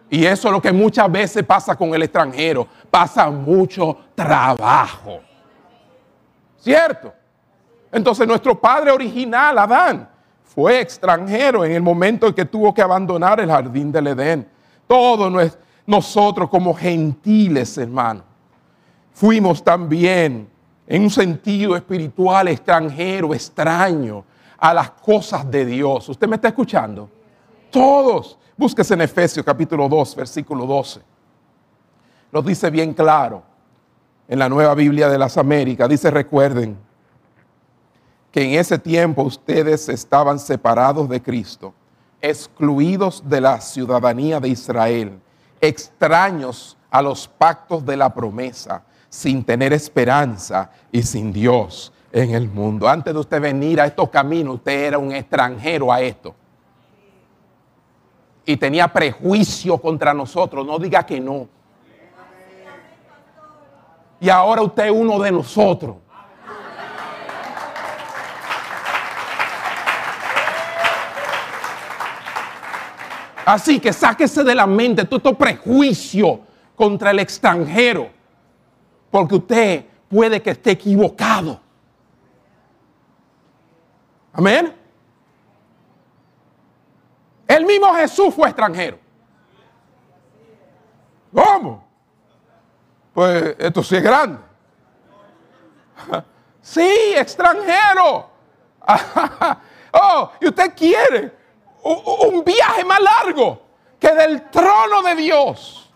[0.10, 2.68] Y eso es lo que muchas veces pasa con el extranjero.
[2.89, 5.20] Pasa mucho trabajo.
[6.57, 7.14] ¿Cierto?
[7.91, 10.10] Entonces nuestro padre original, Adán,
[10.43, 14.47] fue extranjero en el momento en que tuvo que abandonar el jardín del Edén.
[14.88, 18.22] Todo nuestro nosotros como gentiles, hermano,
[19.12, 20.48] fuimos también
[20.86, 24.24] en un sentido espiritual extranjero, extraño
[24.60, 26.08] a las cosas de Dios.
[26.08, 27.10] ¿Usted me está escuchando?
[27.72, 28.38] Todos.
[28.56, 31.02] Búsquese en Efesios capítulo 2, versículo 12.
[32.32, 33.42] Nos dice bien claro
[34.28, 35.90] en la nueva Biblia de las Américas.
[35.90, 36.78] Dice, recuerden
[38.32, 41.74] que en ese tiempo ustedes estaban separados de Cristo,
[42.22, 45.20] excluidos de la ciudadanía de Israel
[45.62, 52.49] extraños a los pactos de la promesa, sin tener esperanza y sin Dios en el
[52.49, 52.88] mundo.
[52.88, 56.36] Antes de usted venir a estos caminos, usted era un extranjero a esto.
[58.45, 61.47] Y tenía prejuicio contra nosotros, no diga que no.
[64.20, 65.95] Y ahora usted es uno de nosotros.
[73.46, 76.42] Así que sáquese de la mente todo este prejuicio
[76.76, 78.10] contra el extranjero,
[79.12, 81.60] porque usted puede que esté equivocado.
[84.34, 84.76] Amén.
[87.48, 89.00] El mismo Jesús fue extranjero.
[91.34, 91.84] ¿Cómo?
[93.14, 94.40] Pues esto sí es grande.
[96.62, 98.30] Sí, extranjero.
[99.94, 101.39] oh, y usted quiere
[101.84, 103.62] un viaje más largo
[104.00, 105.92] que del trono de Dios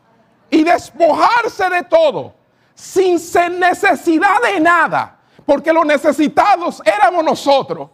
[0.49, 2.33] y despojarse de todo
[2.75, 3.19] sin
[3.59, 7.89] necesidad de nada, porque los necesitados éramos nosotros,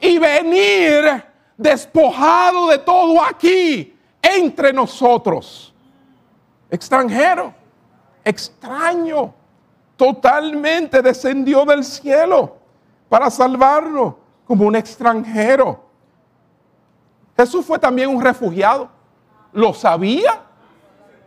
[0.00, 1.24] y venir
[1.56, 5.72] despojado de todo aquí entre nosotros.
[6.70, 7.54] Extranjero,
[8.24, 9.32] extraño,
[9.96, 12.56] totalmente descendió del cielo
[13.08, 14.14] para salvarnos
[14.46, 15.83] como un extranjero.
[17.36, 18.88] Jesús fue también un refugiado.
[19.52, 20.44] Lo sabía,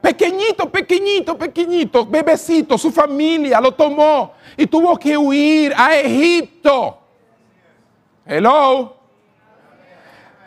[0.01, 6.99] Pequeñito, pequeñito, pequeñito, bebecito, su familia lo tomó y tuvo que huir a Egipto.
[8.25, 8.95] Hello.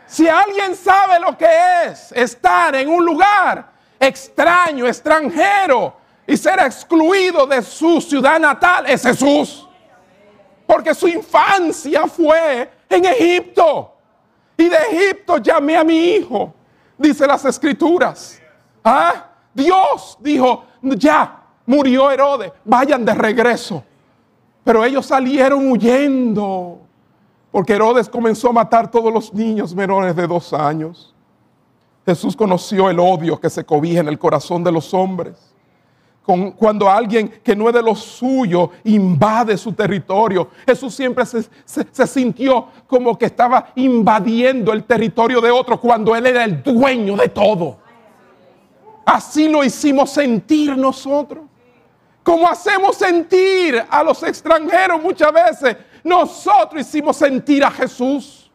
[0.06, 1.46] Si alguien sabe lo que
[1.84, 5.94] es estar en un lugar extraño, extranjero
[6.26, 9.68] y ser excluido de su ciudad natal, es Jesús.
[10.66, 13.89] Porque su infancia fue en Egipto.
[14.61, 16.52] Y de Egipto llamé a mi hijo,
[16.98, 18.38] dice las escrituras.
[18.84, 19.24] ¿Ah?
[19.54, 23.82] Dios dijo, ya murió Herodes, vayan de regreso.
[24.62, 26.78] Pero ellos salieron huyendo,
[27.50, 31.14] porque Herodes comenzó a matar todos los niños menores de dos años.
[32.04, 35.49] Jesús conoció el odio que se cobija en el corazón de los hombres.
[36.25, 42.07] Cuando alguien que no es de lo suyo invade su territorio, Jesús siempre se, se
[42.07, 47.29] sintió como que estaba invadiendo el territorio de otro cuando Él era el dueño de
[47.29, 47.79] todo.
[49.05, 51.45] Así lo hicimos sentir nosotros.
[52.23, 58.51] Como hacemos sentir a los extranjeros muchas veces, nosotros hicimos sentir a Jesús.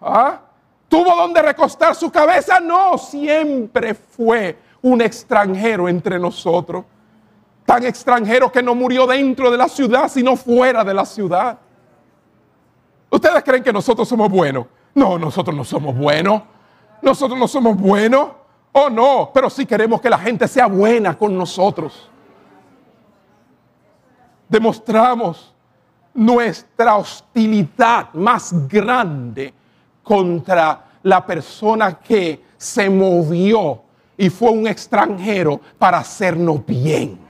[0.00, 0.40] ¿Ah?
[0.88, 2.60] ¿Tuvo donde recostar su cabeza?
[2.60, 6.84] No, siempre fue un extranjero entre nosotros.
[7.64, 11.58] Tan extranjero que no murió dentro de la ciudad, sino fuera de la ciudad.
[13.10, 14.66] ¿Ustedes creen que nosotros somos buenos?
[14.94, 16.42] No, nosotros no somos buenos.
[17.02, 18.28] Nosotros no somos buenos.
[18.72, 22.10] Oh, no, pero sí queremos que la gente sea buena con nosotros.
[24.48, 25.54] Demostramos
[26.14, 29.52] nuestra hostilidad más grande
[30.02, 33.82] contra la persona que se movió
[34.16, 37.26] y fue un extranjero para hacernos bien.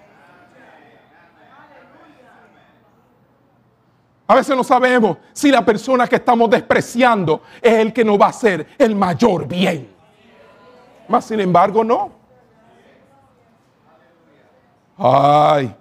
[4.28, 8.26] A veces no sabemos si la persona que estamos despreciando es el que nos va
[8.26, 9.88] a hacer el mayor bien.
[11.08, 12.10] Mas sin embargo, no.
[14.98, 15.72] Ay,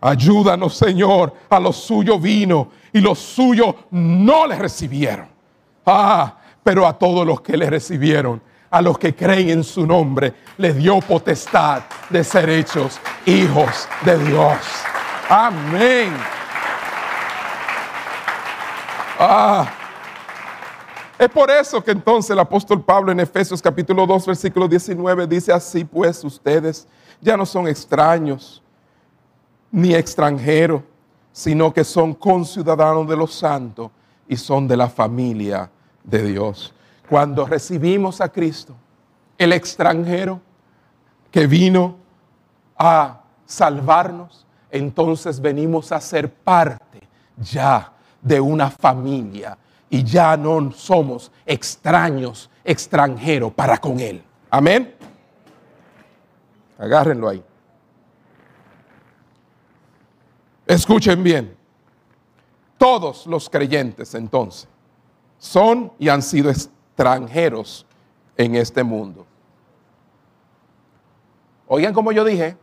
[0.00, 1.32] ayúdanos, Señor.
[1.48, 5.28] A los suyos vino y los suyos no le recibieron.
[5.86, 10.34] Ah, pero a todos los que le recibieron, a los que creen en su nombre,
[10.56, 14.58] les dio potestad de ser hechos hijos de Dios.
[15.28, 16.12] Amén.
[19.18, 19.68] Ah,
[21.18, 25.52] es por eso que entonces el apóstol Pablo en Efesios capítulo 2, versículo 19 dice
[25.52, 26.86] así, pues ustedes
[27.20, 28.62] ya no son extraños
[29.72, 30.82] ni extranjeros,
[31.32, 33.90] sino que son conciudadanos de los santos
[34.28, 35.68] y son de la familia
[36.04, 36.72] de Dios.
[37.08, 38.74] Cuando recibimos a Cristo,
[39.38, 40.40] el extranjero
[41.30, 41.96] que vino
[42.76, 47.00] a salvarnos, entonces venimos a ser parte
[47.36, 49.56] ya de una familia
[49.88, 54.22] y ya no somos extraños, extranjeros para con Él.
[54.50, 54.94] Amén.
[56.78, 57.42] Agárrenlo ahí.
[60.66, 61.56] Escuchen bien.
[62.76, 64.68] Todos los creyentes entonces
[65.38, 66.50] son y han sido
[66.98, 67.86] extranjeros
[68.36, 69.24] en este mundo.
[71.68, 72.56] Oigan como yo dije,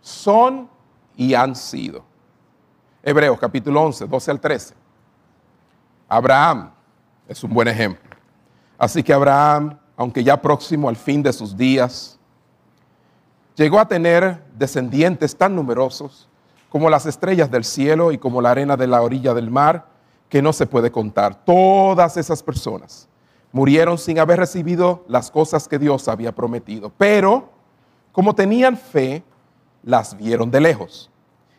[0.00, 0.66] son
[1.14, 2.02] y han sido.
[3.02, 4.74] Hebreos capítulo 11, 12 al 13.
[6.08, 6.70] Abraham
[7.28, 8.16] es un buen ejemplo.
[8.78, 12.18] Así que Abraham, aunque ya próximo al fin de sus días,
[13.56, 16.30] llegó a tener descendientes tan numerosos
[16.70, 19.89] como las estrellas del cielo y como la arena de la orilla del mar,
[20.30, 21.44] que no se puede contar.
[21.44, 23.08] Todas esas personas
[23.52, 26.90] murieron sin haber recibido las cosas que Dios había prometido.
[26.96, 27.50] Pero,
[28.12, 29.22] como tenían fe,
[29.82, 31.10] las vieron de lejos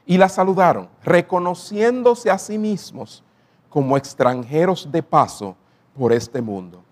[0.05, 3.23] y las saludaron, reconociéndose a sí mismos
[3.69, 5.55] como extranjeros de paso
[5.97, 6.83] por este mundo.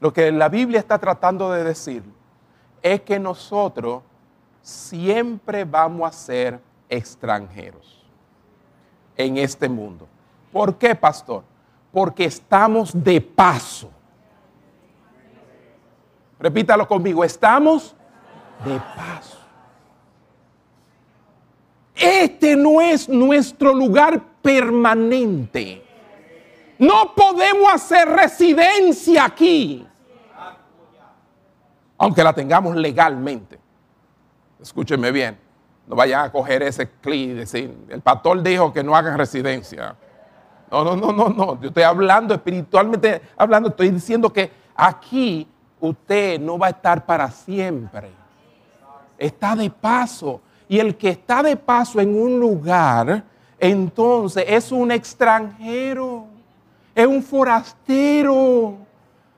[0.00, 2.02] Lo que la Biblia está tratando de decir
[2.82, 4.02] es que nosotros
[4.62, 8.06] siempre vamos a ser extranjeros
[9.16, 10.08] en este mundo.
[10.52, 11.44] ¿Por qué, pastor?
[11.92, 13.90] Porque estamos de paso.
[16.38, 17.94] Repítalo conmigo, estamos
[18.64, 19.38] de paso.
[21.94, 25.82] Este no es nuestro lugar permanente.
[26.78, 29.86] No podemos hacer residencia aquí,
[31.96, 33.58] aunque la tengamos legalmente.
[34.60, 35.38] Escúchenme bien,
[35.86, 39.96] no vayan a coger ese clic y decir, el pastor dijo que no hagan residencia.
[40.70, 41.60] No, no, no, no, no.
[41.60, 45.46] Yo estoy hablando espiritualmente, hablando, estoy diciendo que aquí
[45.80, 48.10] usted no va a estar para siempre.
[49.18, 50.40] Está de paso.
[50.68, 53.24] Y el que está de paso en un lugar,
[53.58, 56.36] entonces es un extranjero
[56.96, 58.78] es un forastero,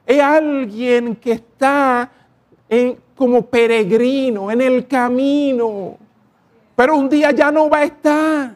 [0.07, 2.09] es alguien que está
[3.17, 5.97] como peregrino en el camino.
[6.77, 8.55] Pero un día ya no va a estar.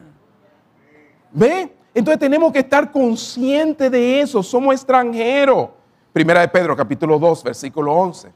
[1.33, 1.72] ¿Ve?
[1.93, 4.41] Entonces tenemos que estar conscientes de eso.
[4.41, 5.69] Somos extranjeros.
[6.11, 8.31] Primera de Pedro, capítulo 2, versículo 11.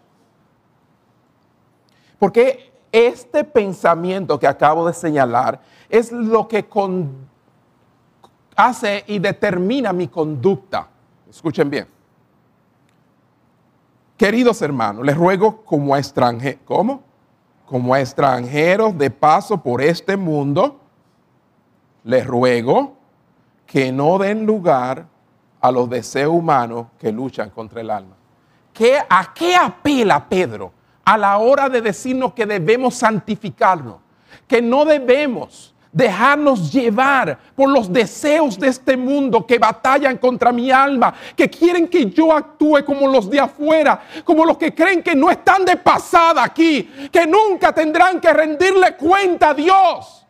[2.19, 6.67] Porque este pensamiento que acabo de señalar es lo que
[8.55, 10.87] hace y determina mi conducta.
[11.29, 11.87] Escuchen bien.
[14.17, 17.03] Queridos hermanos, les ruego como extranjeros, ¿cómo?
[17.67, 20.79] Como extranjeros de paso por este mundo,
[22.03, 22.96] les ruego
[23.67, 25.05] que no den lugar
[25.59, 28.15] a los deseos humanos que luchan contra el alma.
[28.73, 30.71] ¿Qué, ¿A qué apela Pedro
[31.03, 33.97] a la hora de decirnos que debemos santificarnos?
[34.47, 40.69] Que no debemos dejarnos llevar por los deseos de este mundo que batallan contra mi
[40.71, 45.15] alma, que quieren que yo actúe como los de afuera, como los que creen que
[45.15, 50.25] no están de pasada aquí, que nunca tendrán que rendirle cuenta a Dios.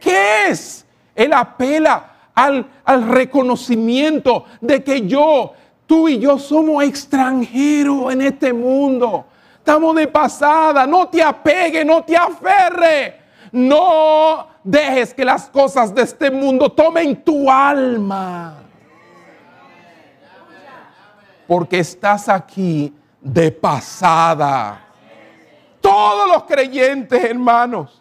[0.00, 0.84] ¿Qué es?
[1.14, 5.52] Él apela al, al reconocimiento de que yo,
[5.86, 9.26] tú y yo somos extranjeros en este mundo.
[9.58, 13.18] Estamos de pasada, no te apegue, no te aferre.
[13.50, 18.62] No dejes que las cosas de este mundo tomen tu alma.
[21.48, 24.84] Porque estás aquí de pasada.
[25.80, 27.97] Todos los creyentes, hermanos,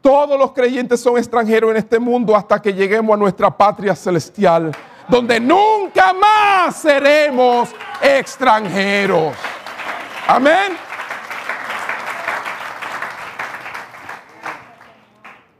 [0.00, 4.72] todos los creyentes son extranjeros en este mundo hasta que lleguemos a nuestra patria celestial,
[5.08, 7.70] donde nunca más seremos
[8.00, 9.34] extranjeros.
[10.26, 10.76] Amén.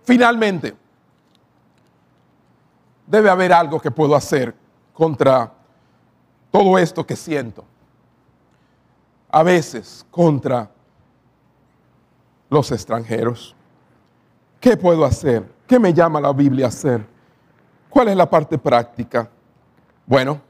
[0.05, 0.75] Finalmente,
[3.07, 4.55] debe haber algo que puedo hacer
[4.93, 5.53] contra
[6.51, 7.65] todo esto que siento.
[9.31, 10.71] A veces contra
[12.49, 13.55] los extranjeros.
[14.61, 15.43] ¿Qué puedo hacer?
[15.67, 17.05] ¿Qué me llama la Biblia a hacer?
[17.89, 19.29] ¿Cuál es la parte práctica?
[20.05, 20.41] Bueno,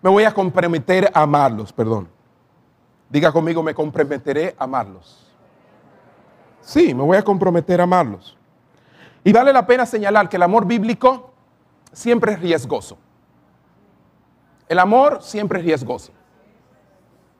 [0.00, 2.08] me voy a comprometer a amarlos, perdón.
[3.10, 5.30] Diga conmigo, me comprometeré a amarlos.
[6.62, 8.36] Sí, me voy a comprometer a amarlos.
[9.22, 11.30] Y vale la pena señalar que el amor bíblico
[11.92, 12.96] siempre es riesgoso.
[14.68, 16.12] El amor siempre es riesgoso.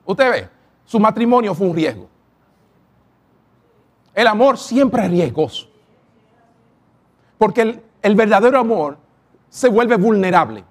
[0.05, 0.49] Usted ve,
[0.85, 2.07] su matrimonio fue un riesgo.
[4.13, 5.74] El amor siempre es riesgoso.
[7.45, 8.97] Porque el, verdadero amor
[9.49, 10.63] se vuelve vulnerable.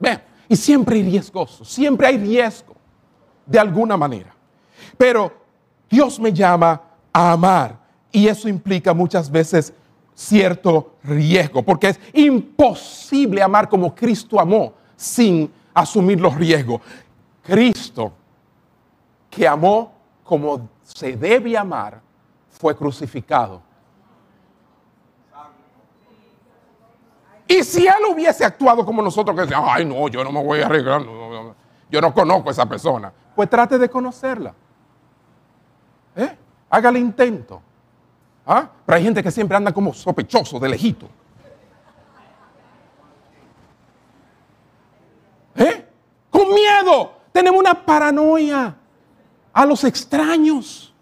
[0.00, 2.74] Ve, y siempre hay riesgoso, siempre hay riesgo,
[3.44, 4.34] de alguna manera.
[4.96, 5.30] Pero
[5.90, 6.80] Dios me llama
[7.12, 7.78] a amar
[8.10, 9.74] y eso implica muchas veces
[10.14, 16.80] cierto riesgo, porque es imposible amar como Cristo amó sin asumir los riesgos.
[17.42, 18.14] Cristo,
[19.28, 19.92] que amó
[20.24, 22.00] como se debe amar,
[22.48, 23.67] fue crucificado.
[27.48, 30.60] Y si él hubiese actuado como nosotros, que decíamos, ay no, yo no me voy
[30.60, 31.02] a arreglar,
[31.90, 34.54] yo no conozco a esa persona, pues trate de conocerla.
[36.14, 36.36] ¿Eh?
[36.68, 37.62] Haga el intento.
[38.46, 38.68] ¿Ah?
[38.84, 41.08] Pero hay gente que siempre anda como sospechoso de lejito.
[45.56, 45.88] ¿Eh?
[46.28, 47.12] Con miedo.
[47.32, 48.76] Tenemos una paranoia
[49.52, 50.94] a los extraños.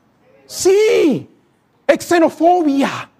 [0.44, 1.28] Sí,
[1.98, 3.10] xenofobia.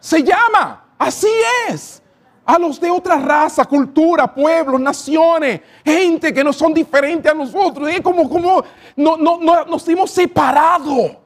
[0.00, 0.84] Se llama.
[0.98, 1.30] Así
[1.68, 2.02] es.
[2.46, 7.88] A los de otra raza, cultura, pueblos, naciones, gente que no son diferentes a nosotros.
[7.90, 8.62] Es como, como
[8.94, 11.16] no, no, no, nos hemos separado.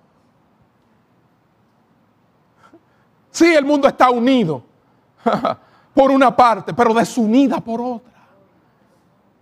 [3.30, 4.62] Sí, el mundo está unido
[5.94, 8.10] por una parte, pero desunida por otra.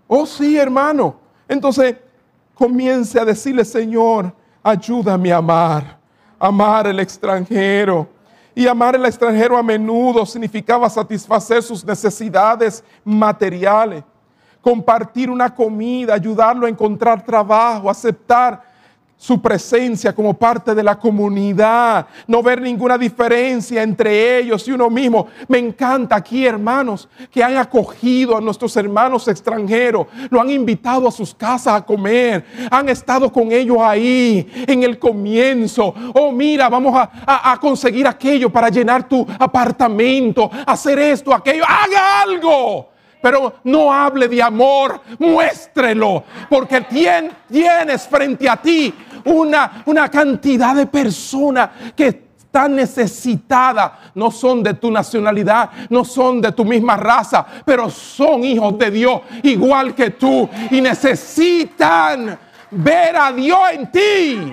[0.08, 1.16] Oh sí, hermano.
[1.46, 1.96] Entonces
[2.54, 5.98] comience a decirle, Señor, ayúdame a amar,
[6.40, 8.17] amar al extranjero.
[8.58, 14.02] Y amar al extranjero a menudo significaba satisfacer sus necesidades materiales,
[14.60, 18.60] compartir una comida, ayudarlo a encontrar trabajo, aceptar
[19.18, 24.88] su presencia como parte de la comunidad, no ver ninguna diferencia entre ellos y uno
[24.88, 25.26] mismo.
[25.48, 31.10] Me encanta aquí, hermanos, que han acogido a nuestros hermanos extranjeros, lo han invitado a
[31.10, 35.92] sus casas a comer, han estado con ellos ahí en el comienzo.
[36.14, 42.22] Oh, mira, vamos a, a conseguir aquello para llenar tu apartamento, hacer esto, aquello, haga
[42.22, 48.94] algo pero no hable de amor, muéstrelo, porque tienes frente a ti
[49.24, 56.40] una, una cantidad de personas que están necesitadas, no son de tu nacionalidad, no son
[56.40, 62.38] de tu misma raza, pero son hijos de Dios igual que tú y necesitan
[62.70, 64.52] ver a Dios en ti.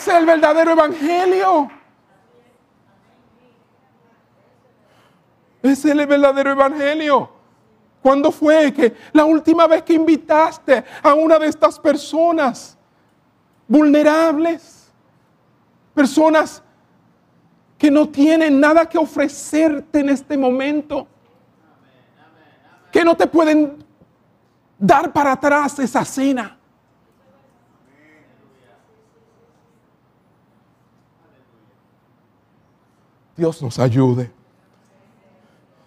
[0.00, 1.70] Es el verdadero evangelio.
[5.62, 7.30] Es el verdadero evangelio.
[8.00, 12.78] ¿Cuándo fue que la última vez que invitaste a una de estas personas
[13.68, 14.90] vulnerables?
[15.92, 16.62] Personas
[17.76, 21.06] que no tienen nada que ofrecerte en este momento.
[22.90, 23.84] Que no te pueden
[24.78, 26.56] dar para atrás esa cena.
[33.40, 34.30] Dios nos ayude.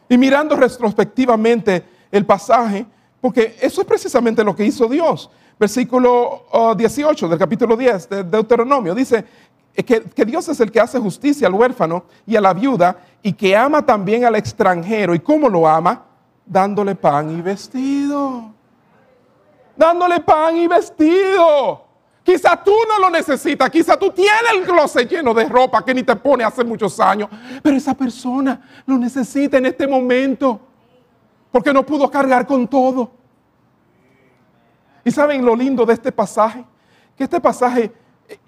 [0.09, 2.83] Y mirando retrospectivamente el pasaje,
[3.21, 5.29] porque eso es precisamente lo que hizo Dios.
[5.59, 6.45] Versículo
[6.75, 9.23] 18 del capítulo 10 de Deuteronomio dice
[9.75, 13.33] que, que Dios es el que hace justicia al huérfano y a la viuda y
[13.33, 15.13] que ama también al extranjero.
[15.13, 16.05] ¿Y cómo lo ama?
[16.45, 18.51] Dándole pan y vestido.
[19.77, 21.82] Dándole pan y vestido.
[22.23, 26.03] Quizá tú no lo necesitas, quizá tú tienes el closet lleno de ropa que ni
[26.03, 27.29] te pone hace muchos años,
[27.61, 30.59] pero esa persona lo necesita en este momento
[31.51, 33.11] porque no pudo cargar con todo.
[35.03, 36.63] Y saben lo lindo de este pasaje,
[37.17, 37.91] que este pasaje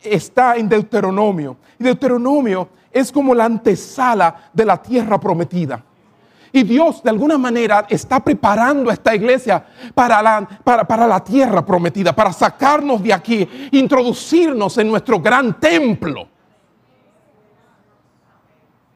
[0.01, 1.57] está en Deuteronomio.
[1.77, 5.83] Y Deuteronomio es como la antesala de la tierra prometida.
[6.55, 9.61] Y Dios de alguna manera está preparando a esta iglesia
[9.93, 16.29] para la, para, la tierra prometida, para sacarnos de aquí, introducirnos en nuestro gran templo.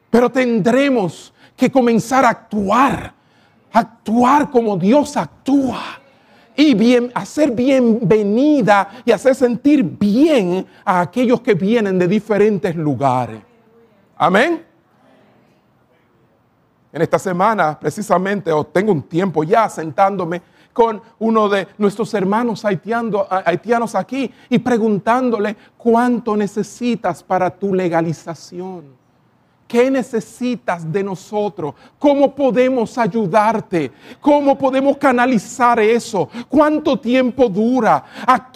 [0.08, 3.12] Pero tendremos que comenzar a actuar,
[3.70, 6.00] actuar como Dios actúa
[6.56, 13.42] y bien, hacer bienvenida y hacer sentir bien a aquellos que vienen de diferentes lugares.
[14.16, 14.69] Amén.
[16.92, 23.94] En esta semana, precisamente, tengo un tiempo ya sentándome con uno de nuestros hermanos haitianos
[23.94, 29.00] aquí y preguntándole cuánto necesitas para tu legalización.
[29.68, 31.74] ¿Qué necesitas de nosotros?
[31.96, 33.92] ¿Cómo podemos ayudarte?
[34.20, 36.28] ¿Cómo podemos canalizar eso?
[36.48, 38.04] ¿Cuánto tiempo dura?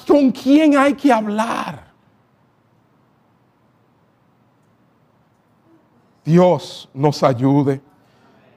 [0.08, 1.84] ¿Con quién hay que hablar?
[6.24, 7.80] Dios nos ayude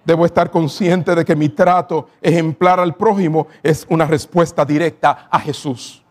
[0.07, 5.37] debo estar consciente de que mi trato ejemplar al prójimo es una respuesta directa a
[5.37, 6.01] Jesús.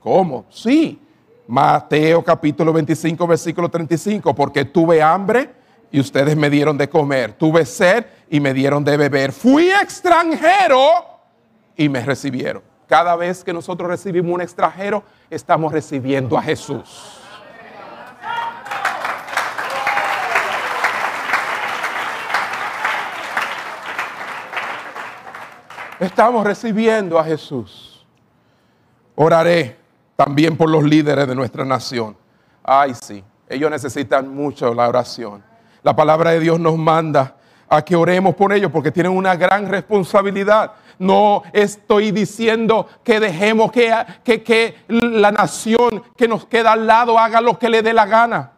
[0.00, 0.46] ¿Cómo?
[0.50, 1.00] Sí.
[1.46, 5.48] Mateo capítulo 25, versículo 35, porque tuve hambre
[5.92, 10.80] y ustedes me dieron de comer, tuve sed y me dieron de beber, fui extranjero
[11.76, 12.62] y me recibieron.
[12.88, 17.19] Cada vez que nosotros recibimos un extranjero, estamos recibiendo a Jesús.
[26.00, 28.04] Estamos recibiendo a Jesús.
[29.14, 29.76] Oraré
[30.16, 32.16] también por los líderes de nuestra nación.
[32.64, 35.42] Ay, sí, ellos necesitan mucho la oración.
[35.82, 37.36] La palabra de Dios nos manda
[37.68, 40.72] a que oremos por ellos porque tienen una gran responsabilidad.
[40.98, 43.94] No estoy diciendo que dejemos que,
[44.24, 48.06] que, que la nación que nos queda al lado haga lo que le dé la
[48.06, 48.52] gana.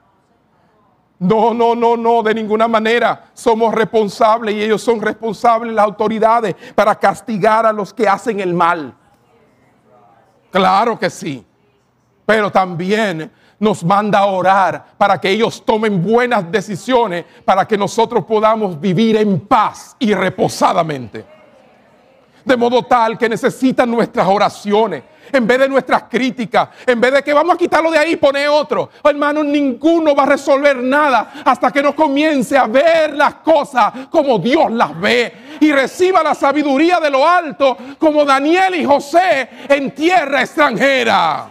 [1.22, 3.26] No, no, no, no, de ninguna manera.
[3.32, 8.52] Somos responsables y ellos son responsables, las autoridades, para castigar a los que hacen el
[8.52, 8.92] mal.
[10.50, 11.46] Claro que sí.
[12.26, 13.30] Pero también
[13.60, 19.16] nos manda a orar para que ellos tomen buenas decisiones, para que nosotros podamos vivir
[19.16, 21.24] en paz y reposadamente.
[22.44, 27.22] De modo tal que necesitan nuestras oraciones, en vez de nuestras críticas, en vez de
[27.22, 28.90] que vamos a quitarlo de ahí y poner otro.
[29.04, 34.38] hermano, ninguno va a resolver nada hasta que no comience a ver las cosas como
[34.38, 39.94] Dios las ve y reciba la sabiduría de lo alto como Daniel y José en
[39.94, 41.50] tierra extranjera.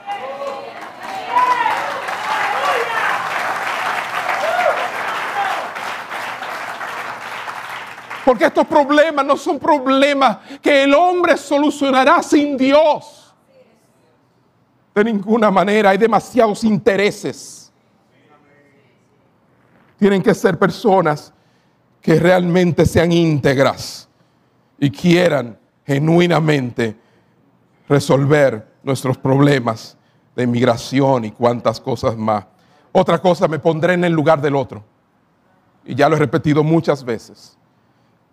[8.24, 13.21] Porque estos problemas no son problemas que el hombre solucionará sin Dios.
[14.94, 17.72] De ninguna manera, hay demasiados intereses.
[19.98, 21.34] Tienen que ser personas
[22.02, 24.10] que realmente sean íntegras
[24.80, 26.98] y quieran genuinamente
[27.88, 29.98] resolver nuestros problemas
[30.36, 32.46] de inmigración y cuantas cosas más.
[32.92, 34.84] Otra cosa, me pondré en el lugar del otro.
[35.86, 37.58] Y ya lo he repetido muchas veces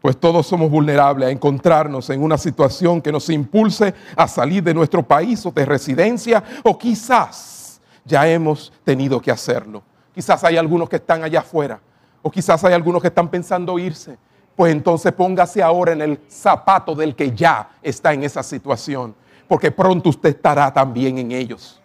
[0.00, 4.74] pues todos somos vulnerables a encontrarnos en una situación que nos impulse a salir de
[4.74, 9.82] nuestro país o de residencia, o quizás ya hemos tenido que hacerlo.
[10.14, 11.80] Quizás hay algunos que están allá afuera,
[12.22, 14.18] o quizás hay algunos que están pensando irse,
[14.54, 19.14] pues entonces póngase ahora en el zapato del que ya está en esa situación,
[19.46, 21.80] porque pronto usted estará también en ellos.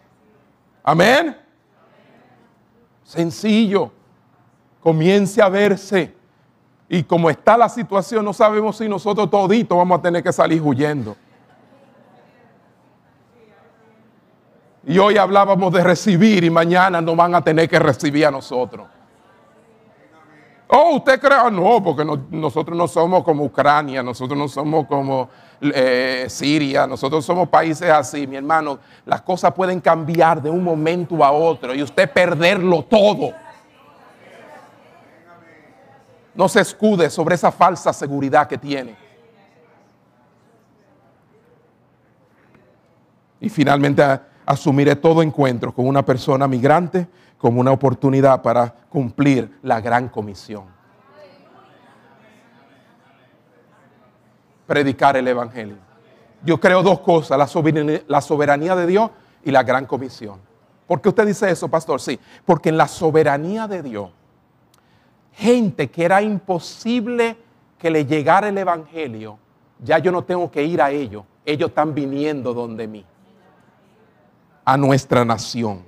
[0.84, 1.38] Amén.
[3.03, 3.91] Sencillo.
[4.81, 6.14] Comience a verse.
[6.94, 10.61] Y como está la situación, no sabemos si nosotros toditos vamos a tener que salir
[10.61, 11.15] huyendo.
[14.86, 18.86] Y hoy hablábamos de recibir y mañana nos van a tener que recibir a nosotros.
[20.68, 25.30] Oh, usted cree, ah, no, porque nosotros no somos como Ucrania, nosotros no somos como
[25.61, 28.78] eh, Siria, nosotros somos países así, mi hermano.
[29.07, 33.34] Las cosas pueden cambiar de un momento a otro y usted perderlo todo.
[36.35, 38.95] No se escude sobre esa falsa seguridad que tiene.
[43.39, 44.03] Y finalmente
[44.45, 47.07] asumiré todo encuentro con una persona migrante
[47.38, 50.64] como una oportunidad para cumplir la gran comisión.
[54.65, 55.76] Predicar el Evangelio.
[56.45, 59.11] Yo creo dos cosas, la soberanía, de Dios
[59.43, 60.39] y la gran comisión.
[60.88, 61.99] ¿Por qué usted dice eso, pastor?
[61.99, 64.10] Sí, porque en la soberanía de Dios,
[65.34, 67.38] gente que era imposible
[67.77, 69.38] que le llegara el Evangelio,
[69.84, 73.05] ya yo no tengo que ir a ellos, ellos están viniendo donde mí
[74.65, 75.84] a nuestra nación.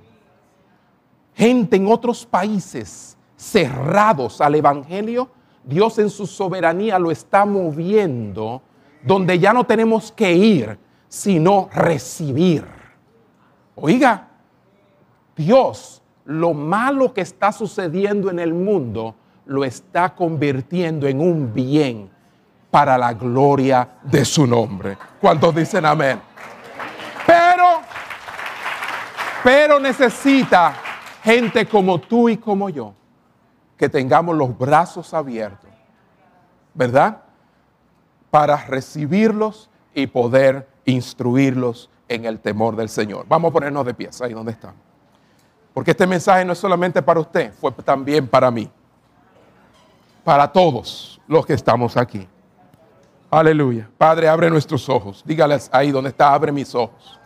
[1.34, 5.28] Gente en otros países cerrados al Evangelio,
[5.64, 8.62] Dios en su soberanía lo está moviendo
[9.02, 10.78] donde ya no tenemos que ir,
[11.08, 12.66] sino recibir.
[13.74, 14.28] Oiga,
[15.36, 19.14] Dios, lo malo que está sucediendo en el mundo,
[19.46, 22.10] lo está convirtiendo en un bien
[22.70, 24.98] para la gloria de su nombre.
[25.20, 26.20] ¿Cuántos dicen amén?
[27.26, 27.80] Pero
[29.46, 30.74] pero necesita
[31.22, 32.94] gente como tú y como yo,
[33.76, 35.70] que tengamos los brazos abiertos,
[36.74, 37.22] ¿verdad?
[38.28, 43.24] Para recibirlos y poder instruirlos en el temor del Señor.
[43.28, 44.74] Vamos a ponernos de pies ahí donde están.
[45.72, 48.68] Porque este mensaje no es solamente para usted, fue también para mí.
[50.26, 52.26] Para todos los que estamos aquí.
[53.30, 53.88] Aleluya.
[53.96, 55.22] Padre, abre nuestros ojos.
[55.24, 57.20] Dígales ahí donde está, abre mis ojos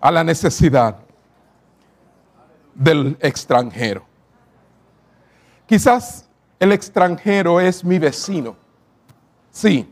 [0.00, 0.96] a la necesidad
[2.74, 4.04] del extranjero.
[5.66, 6.28] Quizás
[6.58, 8.56] el extranjero es mi vecino.
[9.52, 9.88] Sí,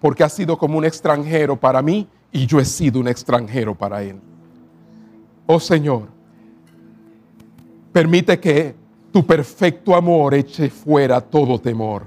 [0.00, 4.02] porque ha sido como un extranjero para mí y yo he sido un extranjero para
[4.02, 4.18] él.
[5.44, 6.08] Oh Señor,
[7.92, 8.87] permite que
[9.18, 12.04] tu perfecto amor eche fuera todo temor.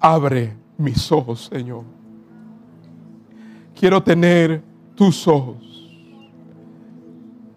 [0.00, 1.84] Abre mis ojos, Señor.
[3.78, 4.62] Quiero tener
[4.94, 5.58] tus ojos.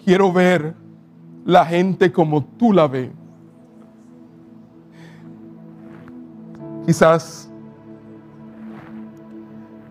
[0.04, 0.76] Quiero ver
[1.46, 3.12] la gente como tú la ves.
[6.86, 7.50] Quizás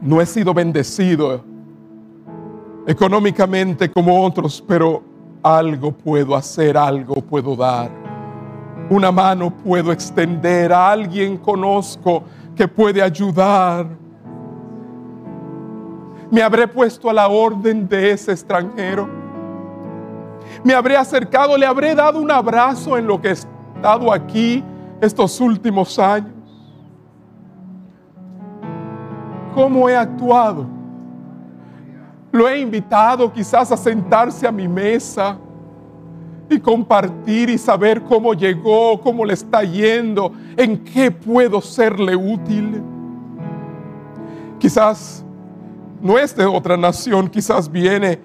[0.02, 1.43] no he sido bendecido
[2.86, 5.07] económicamente como otros, pero
[5.43, 7.90] algo puedo hacer, algo puedo dar.
[8.90, 12.23] Una mano puedo extender, a alguien conozco
[12.56, 13.86] que puede ayudar
[16.31, 19.09] me habré puesto a la orden de ese extranjero.
[20.62, 24.62] Me habré acercado, le habré dado un abrazo en lo que he estado aquí
[25.01, 26.32] estos últimos años.
[29.55, 30.66] ¿Cómo he actuado?
[32.30, 35.38] Lo he invitado quizás a sentarse a mi mesa
[36.50, 42.82] y compartir y saber cómo llegó, cómo le está yendo, en qué puedo serle útil.
[44.59, 45.24] Quizás
[46.00, 48.18] no es de otra nación, quizás viene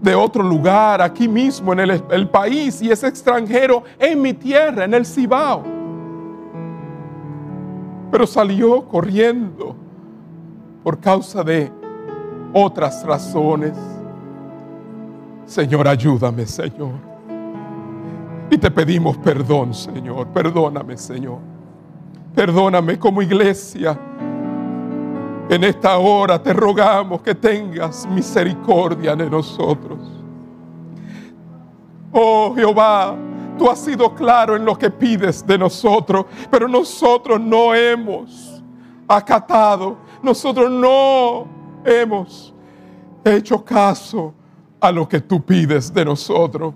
[0.00, 4.92] de otro lugar, aquí mismo en el, país, y es extranjero en mi tierra, en
[4.92, 5.62] el Cibao.
[8.10, 9.74] Pero salió corriendo
[10.82, 11.72] por causa de
[12.54, 13.76] otras razones.
[15.44, 16.92] Señor, ayúdame, Señor.
[18.50, 20.28] Y te pedimos perdón, Señor.
[20.28, 21.38] Perdóname, Señor.
[22.34, 23.98] Perdóname como iglesia
[25.48, 29.98] en esta hora te rogamos que tengas misericordia de nosotros.
[32.12, 33.14] Oh Jehová,
[33.58, 38.62] tú has sido claro en lo que pides de nosotros, pero nosotros no hemos
[39.06, 41.46] acatado, nosotros no
[41.84, 42.54] hemos
[43.24, 44.34] hecho caso
[44.80, 46.74] a lo que tú pides de nosotros.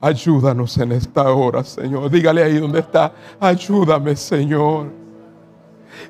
[0.00, 2.10] Ayúdanos en esta hora, Señor.
[2.10, 3.12] Dígale ahí donde está.
[3.38, 4.90] Ayúdame, Señor.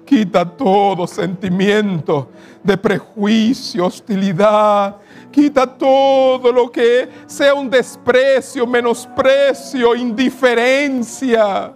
[0.05, 2.31] Quita todo sentimiento
[2.63, 4.97] de prejuicio, hostilidad.
[5.31, 11.75] Quita todo lo que sea un desprecio, menosprecio, indiferencia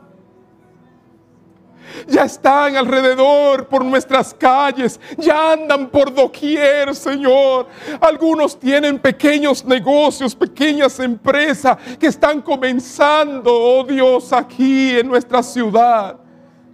[2.06, 7.66] ya están alrededor por nuestras calles, ya andan por doquier, Señor.
[8.00, 16.16] Algunos tienen pequeños negocios, pequeñas empresas que están comenzando, oh Dios, aquí en nuestra ciudad.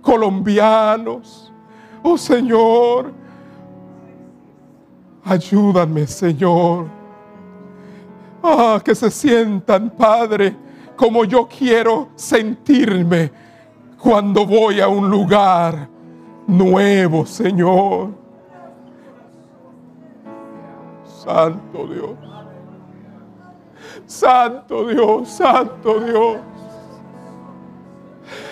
[0.00, 1.52] Colombianos,
[2.02, 3.12] oh Señor,
[5.24, 6.86] ayúdame, Señor.
[8.42, 10.56] Ah, que se sientan, Padre,
[10.96, 13.30] como yo quiero sentirme
[14.02, 15.88] cuando voy a un lugar
[16.48, 18.10] nuevo, Señor.
[21.04, 22.10] Santo Dios.
[24.06, 26.38] Santo Dios, Santo Dios.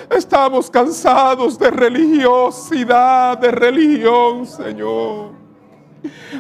[0.09, 5.31] Estamos cansados de religiosidad, de religión, Señor.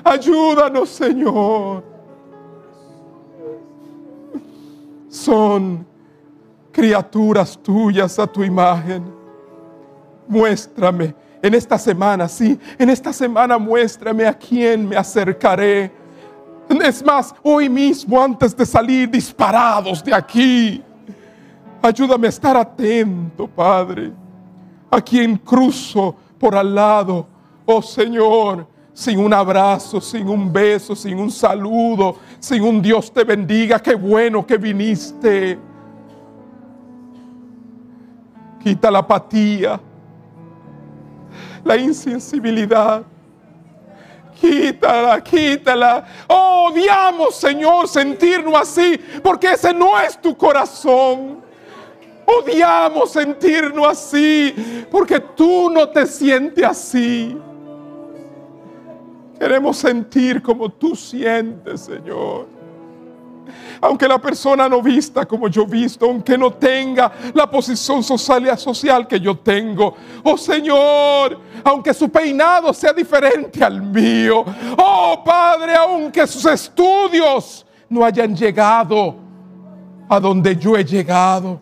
[0.05, 1.83] Ayúdanos, Señor.
[5.09, 5.90] Son
[6.81, 9.05] criaturas tuyas a tu imagen.
[10.27, 15.93] Muéstrame en esta semana, sí, en esta semana muéstrame a quién me acercaré.
[16.83, 20.83] Es más, hoy mismo antes de salir disparados de aquí,
[21.83, 24.13] ayúdame a estar atento, Padre,
[24.91, 27.27] a quien cruzo por al lado,
[27.67, 33.23] oh Señor, sin un abrazo, sin un beso, sin un saludo, sin un Dios te
[33.23, 35.59] bendiga, qué bueno que viniste
[38.63, 39.81] Quita la apatía,
[41.65, 43.03] la insensibilidad.
[44.39, 46.07] Quítala, quítala.
[46.29, 51.41] Oh, odiamos, Señor, sentirnos así, porque ese no es tu corazón.
[52.27, 57.37] Odiamos sentirnos así, porque tú no te sientes así.
[59.39, 62.60] Queremos sentir como tú sientes, Señor
[63.81, 69.21] aunque la persona no vista como yo visto, aunque no tenga la posición social, que
[69.21, 69.95] yo tengo.
[70.23, 74.45] Oh Señor, aunque su peinado sea diferente al mío.
[74.77, 79.17] Oh Padre, aunque sus estudios no hayan llegado
[80.09, 81.61] a donde yo he llegado.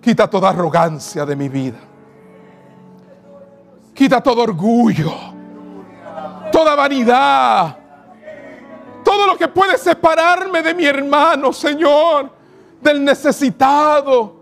[0.00, 1.78] Quita toda arrogancia de mi vida.
[3.94, 5.37] Quita todo orgullo
[6.50, 7.76] toda vanidad,
[9.04, 12.30] todo lo que puede separarme de mi hermano, Señor,
[12.80, 14.36] del necesitado.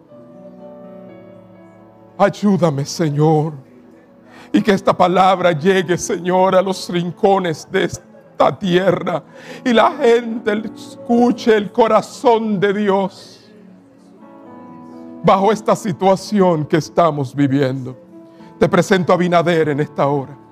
[2.19, 3.53] Ayúdame, Señor,
[4.53, 9.23] y que esta palabra llegue, Señor, a los rincones de esta tierra
[9.65, 13.51] y la gente escuche el corazón de Dios
[15.23, 17.97] bajo esta situación que estamos viviendo.
[18.59, 20.46] Te presento a Binader en esta hora.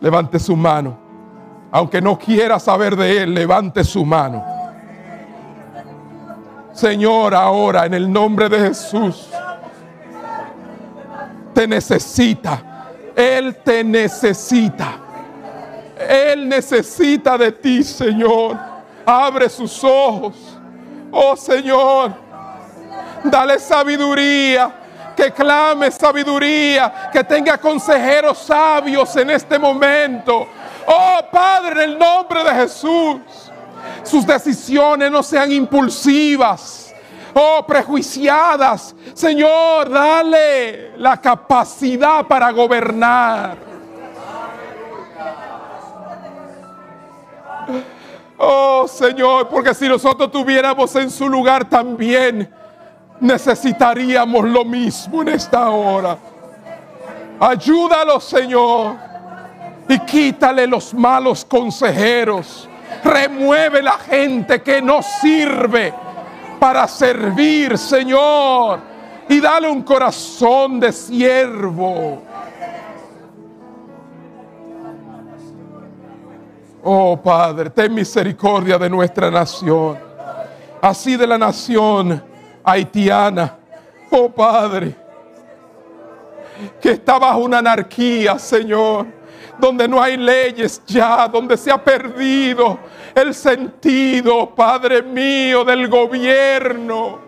[0.00, 0.96] Levante su mano.
[1.70, 4.44] Aunque no quiera saber de Él, levante su mano.
[6.72, 9.28] Señor, ahora en el nombre de Jesús,
[11.52, 12.62] te necesita.
[13.16, 14.96] Él te necesita.
[16.08, 18.56] Él necesita de ti, Señor.
[19.04, 20.36] Abre sus ojos.
[21.10, 22.12] Oh Señor,
[23.24, 24.70] dale sabiduría
[25.18, 30.46] que clame sabiduría, que tenga consejeros sabios en este momento.
[30.86, 33.20] Oh Padre, en el nombre de Jesús,
[34.04, 36.94] sus decisiones no sean impulsivas.
[37.34, 38.94] Oh, prejuiciadas.
[39.12, 43.56] Señor, dale la capacidad para gobernar.
[48.36, 52.48] Oh Señor, porque si nosotros tuviéramos en su lugar también
[53.20, 56.16] necesitaríamos lo mismo en esta hora.
[57.40, 58.96] Ayúdalo, Señor,
[59.88, 62.68] y quítale los malos consejeros.
[63.04, 65.92] Remueve la gente que no sirve
[66.58, 68.80] para servir, Señor,
[69.28, 72.22] y dale un corazón de siervo.
[76.82, 79.98] Oh Padre, ten misericordia de nuestra nación,
[80.80, 82.22] así de la nación
[82.70, 83.56] haitiana.
[84.10, 84.94] Oh Padre,
[86.80, 89.06] que está bajo una anarquía, Señor,
[89.58, 92.78] donde no hay leyes ya, donde se ha perdido
[93.14, 97.26] el sentido, Padre mío, del gobierno.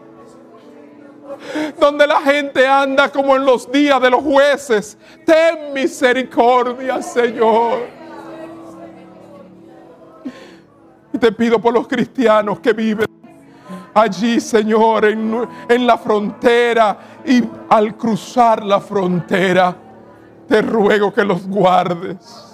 [1.79, 4.99] Donde la gente anda como en los días de los jueces.
[5.25, 7.87] Ten misericordia, Señor.
[11.12, 13.07] Y te pido por los cristianos que viven
[13.95, 19.75] allí, Señor, en, en la frontera y al cruzar la frontera,
[20.49, 22.47] te ruego que los guardes.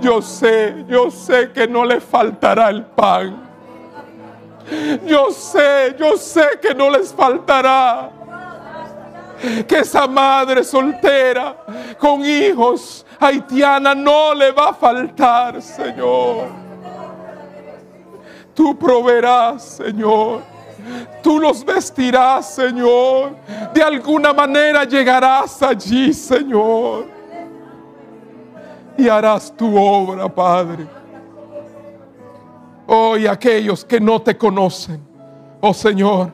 [0.00, 3.50] Yo sé, yo sé que no le faltará el pan.
[5.06, 8.10] Yo sé, yo sé que no les faltará.
[9.66, 11.56] Que esa madre soltera
[11.98, 16.59] con hijos haitiana no le va a faltar, Señor.
[18.60, 20.42] Tú proveerás, Señor.
[21.22, 23.34] Tú los vestirás, Señor.
[23.72, 27.06] De alguna manera llegarás allí, Señor.
[28.98, 30.86] Y harás tu obra, Padre.
[32.86, 35.00] Hoy aquellos que no te conocen,
[35.62, 36.30] oh Señor,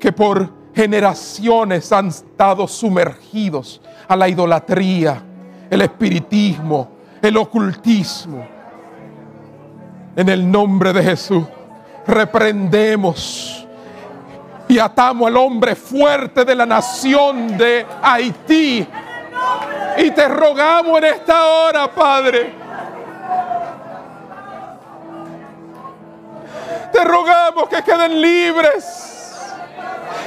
[0.00, 5.22] que por generaciones han estado sumergidos a la idolatría,
[5.70, 6.88] el espiritismo,
[7.22, 8.53] el ocultismo.
[10.16, 11.44] En el nombre de Jesús,
[12.06, 13.66] reprendemos
[14.68, 18.86] y atamos al hombre fuerte de la nación de Haití.
[19.98, 22.54] Y te rogamos en esta hora, Padre.
[26.92, 29.52] Te rogamos que queden libres.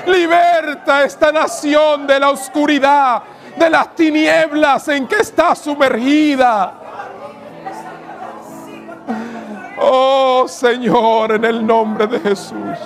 [0.06, 3.24] Liberta esta nación de la oscuridad,
[3.58, 6.87] de las tinieblas en que está sumergida.
[9.80, 12.78] Oh Señor, en el nombre de Jesús,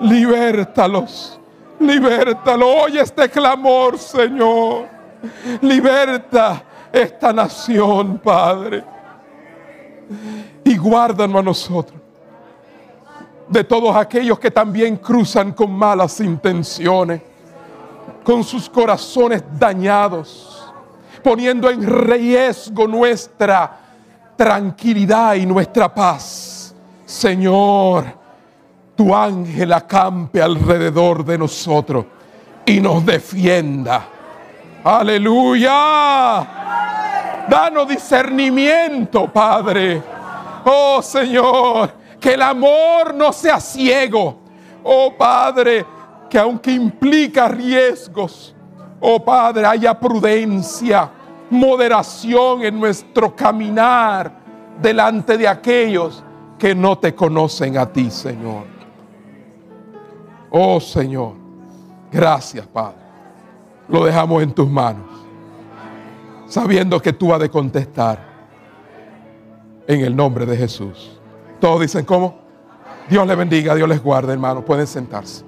[0.00, 1.38] libertalos,
[1.78, 2.68] libertalos.
[2.84, 4.88] Oye este clamor, Señor.
[5.60, 8.82] Liberta esta nación, Padre.
[10.64, 12.00] Y guárdanos a nosotros
[13.50, 17.20] de todos aquellos que también cruzan con malas intenciones,
[18.22, 20.72] con sus corazones dañados,
[21.22, 23.79] poniendo en riesgo nuestra
[24.40, 26.74] tranquilidad y nuestra paz.
[27.04, 28.06] Señor,
[28.96, 32.06] tu ángel acampe alrededor de nosotros
[32.64, 34.02] y nos defienda.
[34.82, 35.76] Aleluya.
[37.50, 40.02] Danos discernimiento, Padre.
[40.64, 44.38] Oh Señor, que el amor no sea ciego.
[44.84, 45.84] Oh Padre,
[46.30, 48.54] que aunque implica riesgos,
[49.00, 51.10] oh Padre, haya prudencia,
[51.50, 54.32] moderación en nuestro caminar
[54.80, 56.24] delante de aquellos
[56.58, 58.64] que no te conocen a ti, Señor.
[60.50, 61.34] Oh Señor,
[62.10, 62.98] gracias Padre.
[63.88, 65.08] Lo dejamos en tus manos,
[66.46, 68.30] sabiendo que tú has de contestar
[69.86, 71.18] en el nombre de Jesús.
[71.60, 72.38] Todos dicen cómo.
[73.08, 74.64] Dios les bendiga, Dios les guarde, hermano.
[74.64, 75.44] Pueden sentarse.